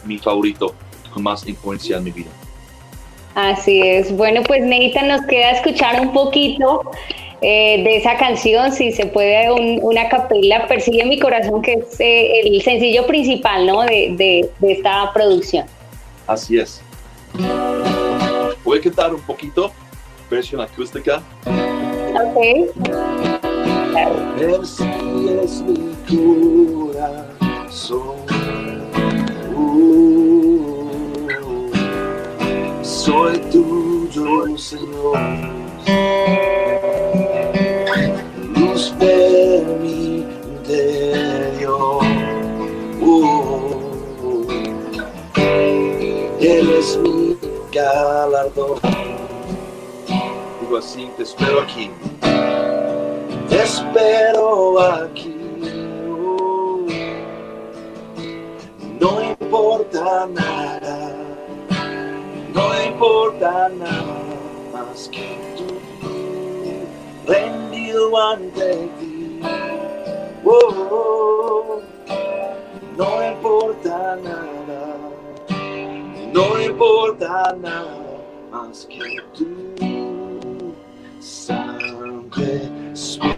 mi 0.06 0.18
favorito 0.18 0.74
con 1.14 1.24
más 1.24 1.48
influencia 1.48 1.98
en 1.98 2.04
mi 2.06 2.12
vida. 2.12 2.30
Así 3.36 3.82
es. 3.82 4.12
Bueno, 4.16 4.42
pues 4.44 4.64
Neita, 4.64 5.04
nos 5.04 5.22
queda 5.28 5.52
escuchar 5.52 6.02
un 6.02 6.12
poquito 6.12 6.82
eh, 7.42 7.84
de 7.84 7.98
esa 7.98 8.18
canción, 8.18 8.72
si 8.74 8.92
se 8.92 9.06
puede, 9.06 9.52
un- 9.52 9.80
una 9.82 10.10
capela, 10.10 10.68
Persigue 10.68 11.06
mi 11.06 11.20
corazón, 11.20 11.62
que 11.62 11.74
es 11.74 12.00
eh, 12.00 12.42
el 12.42 12.62
sencillo 12.64 13.06
principal, 13.06 13.66
¿no? 13.68 13.82
De, 13.84 14.14
de- 14.18 14.50
de 14.60 14.72
esta 14.74 15.12
producción. 15.14 15.66
Así 16.28 16.58
es. 16.58 16.82
Voy 18.64 18.78
a 18.78 18.82
cantar 18.82 19.14
un 19.14 19.22
poquito, 19.22 19.72
versión 20.30 20.62
acústica. 20.62 21.22
Ok. 22.14 22.38
Persigues 24.38 25.62
mi 25.62 25.96
corazón. 26.94 28.18
Uh, 29.56 30.90
soy 32.82 33.38
tuyo, 33.52 34.58
Señor. 34.58 35.18
Luz 38.56 38.94
de 39.00 39.64
mi 39.82 40.09
galardón. 47.82 48.80
Digo 50.62 50.78
así, 50.78 51.10
te 51.18 51.24
espero 51.24 51.62
aquí. 51.62 51.90
Te 53.50 53.64
espero 53.64 54.80
aquí. 54.80 55.36
oh. 56.10 56.86
No 59.00 59.24
importa 59.24 60.28
nada, 60.28 61.14
no 62.54 62.84
importa 62.84 63.70
nada 63.70 64.04
más 64.74 65.08
que 65.10 65.38
tú, 65.56 65.66
rendido 67.26 68.18
ante 68.18 68.90
ti. 69.00 69.40
Oh, 70.44 70.74
oh, 70.92 71.82
no 72.98 73.26
importa 73.26 74.18
nada, 74.18 74.59
no 76.34 76.62
importa 76.62 77.56
nada 77.60 77.86
más 78.52 78.86
que 78.86 79.18
tú, 79.34 80.74
Santo 81.20 82.42
Espíritu, 82.94 83.34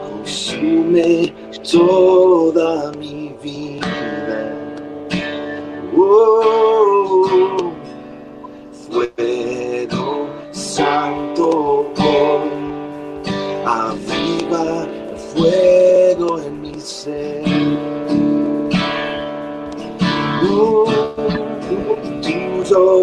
consume 0.00 1.32
toda 1.70 2.92
mi 2.92 3.34
vida. 3.42 4.52
Oh, 5.96 6.71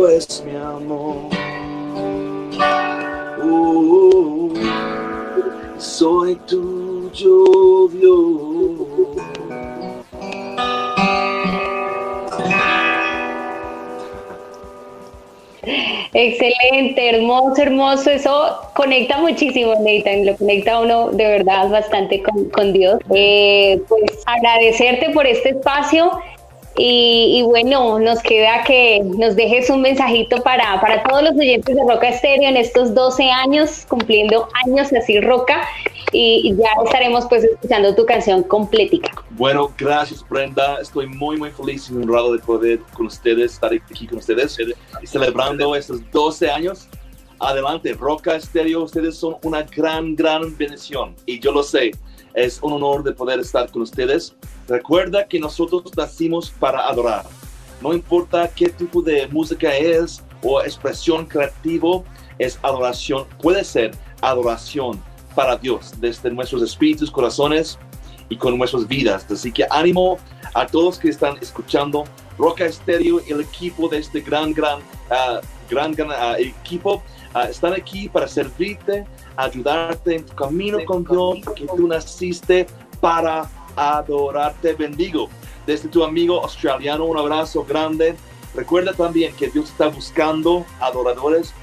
es 0.10 0.44
mi 0.44 0.56
amor. 0.56 1.30
Oh, 3.44 4.52
soy 5.78 6.36
tuyo, 6.48 7.88
Dios. 7.90 8.50
Excelente, 16.12 17.10
hermoso, 17.10 17.62
hermoso. 17.62 18.10
Eso 18.10 18.58
conecta 18.76 19.20
muchísimo, 19.20 19.74
Nathan. 19.76 20.26
Lo 20.26 20.36
conecta 20.36 20.80
uno 20.80 21.12
de 21.12 21.26
verdad 21.26 21.70
bastante 21.70 22.24
con, 22.24 22.50
con 22.50 22.74
Dios. 22.74 23.00
Eh, 23.14 23.80
pues 23.88 24.24
agradecerte 24.26 25.12
por 25.12 25.28
este 25.28 25.50
espacio. 25.50 26.12
Y, 26.82 27.40
y 27.40 27.42
bueno, 27.42 28.00
nos 28.00 28.20
queda 28.22 28.64
que 28.64 29.02
nos 29.04 29.36
dejes 29.36 29.70
un 29.70 29.82
mensajito 29.82 30.42
para, 30.44 30.80
para 30.80 31.04
todos 31.04 31.24
los 31.24 31.34
oyentes 31.34 31.76
de 31.76 31.82
Roca 31.86 32.08
Estéreo 32.08 32.48
en 32.48 32.56
estos 32.56 32.96
12 32.96 33.30
años, 33.30 33.86
cumpliendo 33.90 34.48
años 34.66 34.94
así 34.94 35.20
Roca, 35.20 35.68
y, 36.14 36.56
ya 36.56 36.70
estaremos 36.86 37.26
pues 37.28 37.44
escuchando 37.44 37.94
tu 37.96 38.06
canción 38.06 38.44
completica. 38.44 39.12
Bueno, 39.32 39.74
gracias 39.78 40.26
Brenda. 40.28 40.80
Estoy 40.82 41.08
muy, 41.08 41.36
muy 41.36 41.52
feliz 41.52 41.90
y 41.90 41.96
honrado 41.96 42.32
de 42.32 42.40
poder 42.40 42.80
con 42.94 43.08
ustedes, 43.08 43.54
estar 43.54 43.72
aquí 43.74 44.08
con 44.08 44.20
ustedes 44.20 44.58
celebrando 45.04 45.76
estos 45.76 46.00
12 46.12 46.50
años. 46.50 46.88
Adelante, 47.40 47.94
Roca 47.94 48.36
Estéreo, 48.36 48.84
ustedes 48.84 49.18
son 49.18 49.36
una 49.44 49.64
gran, 49.64 50.16
gran 50.16 50.58
bendición 50.58 51.14
y 51.26 51.40
yo 51.40 51.52
lo 51.52 51.62
sé. 51.62 51.92
Es 52.40 52.62
un 52.62 52.72
honor 52.72 53.04
de 53.04 53.12
poder 53.12 53.38
estar 53.42 53.70
con 53.70 53.82
ustedes. 53.82 54.34
Recuerda 54.66 55.28
que 55.28 55.42
nosotros 55.42 55.84
nacimos 55.98 56.50
para 56.52 56.88
adorar. 56.88 57.26
No 57.82 57.94
importa 57.94 58.48
qué 58.48 58.70
tipo 58.70 59.02
de 59.02 59.28
música 59.28 59.76
es 59.76 60.24
o 60.42 60.62
expresión 60.62 61.26
creativo, 61.26 62.06
es 62.38 62.58
adoración. 62.62 63.26
Puede 63.42 63.66
ser 63.66 63.92
adoración 64.22 65.04
para 65.36 65.58
Dios 65.58 65.92
desde 66.00 66.32
nuestros 66.32 66.62
espíritus, 66.62 67.12
corazones 67.12 67.78
y 68.30 68.38
con 68.38 68.58
nuestras 68.58 68.88
vidas. 68.88 69.30
Así 69.30 69.52
que 69.52 69.66
ánimo 69.70 70.18
a 70.54 70.66
todos 70.66 70.98
que 70.98 71.10
están 71.10 71.38
escuchando 71.42 72.06
Roca 72.38 72.66
Estéreo 72.66 73.20
y 73.28 73.34
el 73.34 73.42
equipo 73.42 73.90
de 73.90 73.98
este 73.98 74.22
gran, 74.22 74.54
gran 74.54 74.80
ah, 75.10 75.42
gran, 75.70 75.92
gran 75.92 76.10
ah, 76.12 76.36
equipo. 76.40 77.04
Ah, 77.34 77.50
están 77.50 77.74
aquí 77.74 78.08
para 78.08 78.30
servirte, 78.30 79.06
ayudarte 79.40 80.16
en 80.18 80.26
tu 80.26 80.36
camino 80.36 80.80
con 80.86 81.04
Dios, 81.04 81.40
porque 81.46 81.66
tú 81.66 81.88
naciste 81.88 82.68
para 83.00 83.50
adorarte. 83.76 84.74
Bendigo. 84.74 85.30
Desde 85.66 85.88
tu 85.88 86.04
amigo 86.04 86.42
australiano, 86.44 87.06
un 87.06 87.18
abrazo 87.18 87.64
grande. 87.64 88.16
Recuerda 88.54 88.94
también 88.94 89.34
que 89.36 89.48
Dios 89.48 89.70
está 89.70 89.88
buscando 89.88 90.66
adoradores, 90.80 91.54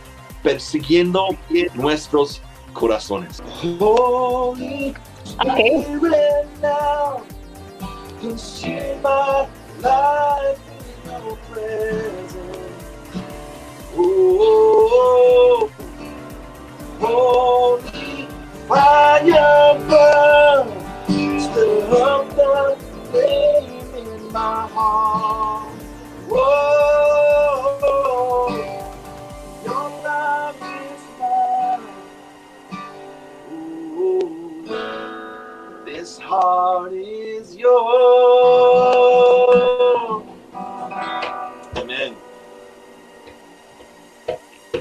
persiguiendo 0.43 1.37
nuestros 1.75 2.41
corazones. 2.73 3.43
Holy 3.79 4.95
Spirit 5.25 6.47
now, 6.63 7.23
consume 8.21 9.03
my 9.03 9.47
life 9.83 10.59
in 11.05 11.11
your 11.11 11.37
presence. 11.51 12.37
Oh, 13.99 15.69
holy 17.01 18.29
fire 18.69 19.79
burn, 19.89 20.69
stir 21.41 22.03
up 22.03 22.29
the 22.37 22.77
flame 23.11 23.95
in 23.95 24.33
my 24.33 24.67
heart. 24.69 25.73
Oh, 26.31 26.45
your 29.65 29.89
love 30.05 30.57
is 30.63 31.03
mine. 31.19 31.81
Oh, 33.51 35.83
this 35.85 36.19
heart 36.19 36.93
is 36.93 37.57
yours. 37.57 37.77
Amen. 41.77 42.17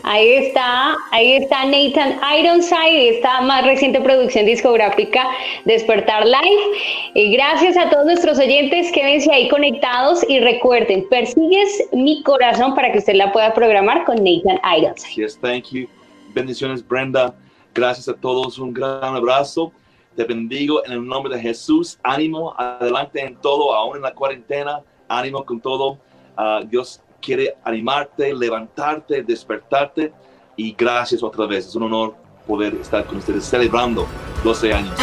Ahí 0.03 0.33
está, 0.33 0.95
ahí 1.11 1.33
está 1.33 1.65
Nathan 1.65 2.19
Ironside, 2.39 3.15
esta 3.15 3.41
más 3.41 3.65
reciente 3.65 4.01
producción 4.01 4.45
discográfica 4.45 5.27
Despertar 5.65 6.25
Live. 6.25 7.11
Y 7.13 7.31
gracias 7.31 7.77
a 7.77 7.89
todos 7.89 8.05
nuestros 8.05 8.37
oyentes, 8.39 8.91
quédense 8.91 9.31
ahí 9.31 9.47
conectados 9.49 10.25
y 10.29 10.39
recuerden, 10.39 11.07
persigues 11.09 11.83
mi 11.93 12.21
corazón 12.23 12.75
para 12.75 12.91
que 12.91 12.99
usted 12.99 13.15
la 13.15 13.31
pueda 13.31 13.53
programar 13.53 14.05
con 14.05 14.17
Nathan 14.17 14.59
Ironside. 14.77 15.15
Yes, 15.15 15.39
thank 15.39 15.65
you. 15.71 15.87
Bendiciones, 16.33 16.85
Brenda. 16.85 17.33
Gracias 17.73 18.07
a 18.09 18.13
todos. 18.13 18.59
Un 18.59 18.73
gran 18.73 19.15
abrazo. 19.15 19.71
Te 20.15 20.23
bendigo 20.23 20.85
en 20.85 20.93
el 20.93 21.05
nombre 21.05 21.35
de 21.35 21.41
Jesús. 21.41 21.99
Ánimo, 22.03 22.53
adelante 22.57 23.21
en 23.21 23.35
todo, 23.35 23.73
aún 23.73 23.97
en 23.97 24.01
la 24.01 24.13
cuarentena. 24.13 24.81
Ánimo 25.07 25.45
con 25.45 25.59
todo. 25.59 25.97
Ah, 26.37 26.61
Dios 26.65 27.01
quiere 27.25 27.57
animarte, 27.63 28.33
levantarte, 28.33 29.23
despertarte. 29.23 30.13
Y 30.55 30.73
gracias 30.73 31.23
otra 31.23 31.45
vez. 31.47 31.67
Es 31.67 31.75
un 31.75 31.83
honor 31.83 32.15
poder 32.47 32.75
estar 32.75 33.03
con 33.05 33.17
ustedes 33.17 33.43
celebrando 33.43 34.07
12 34.43 34.73
años. 34.73 34.93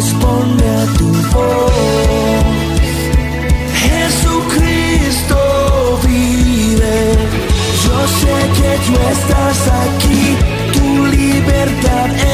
responde 0.00 0.64
a 0.82 0.84
tu 0.98 1.08
voz. 1.32 2.42
Jesucristo 3.84 5.36
vive, 6.06 6.98
yo 7.84 7.96
sé 8.20 8.36
que 8.58 8.70
tú 8.86 8.94
estás 9.14 9.58
aquí, 9.84 10.22
tu 10.72 10.86
libertad 11.18 12.08
es 12.14 12.29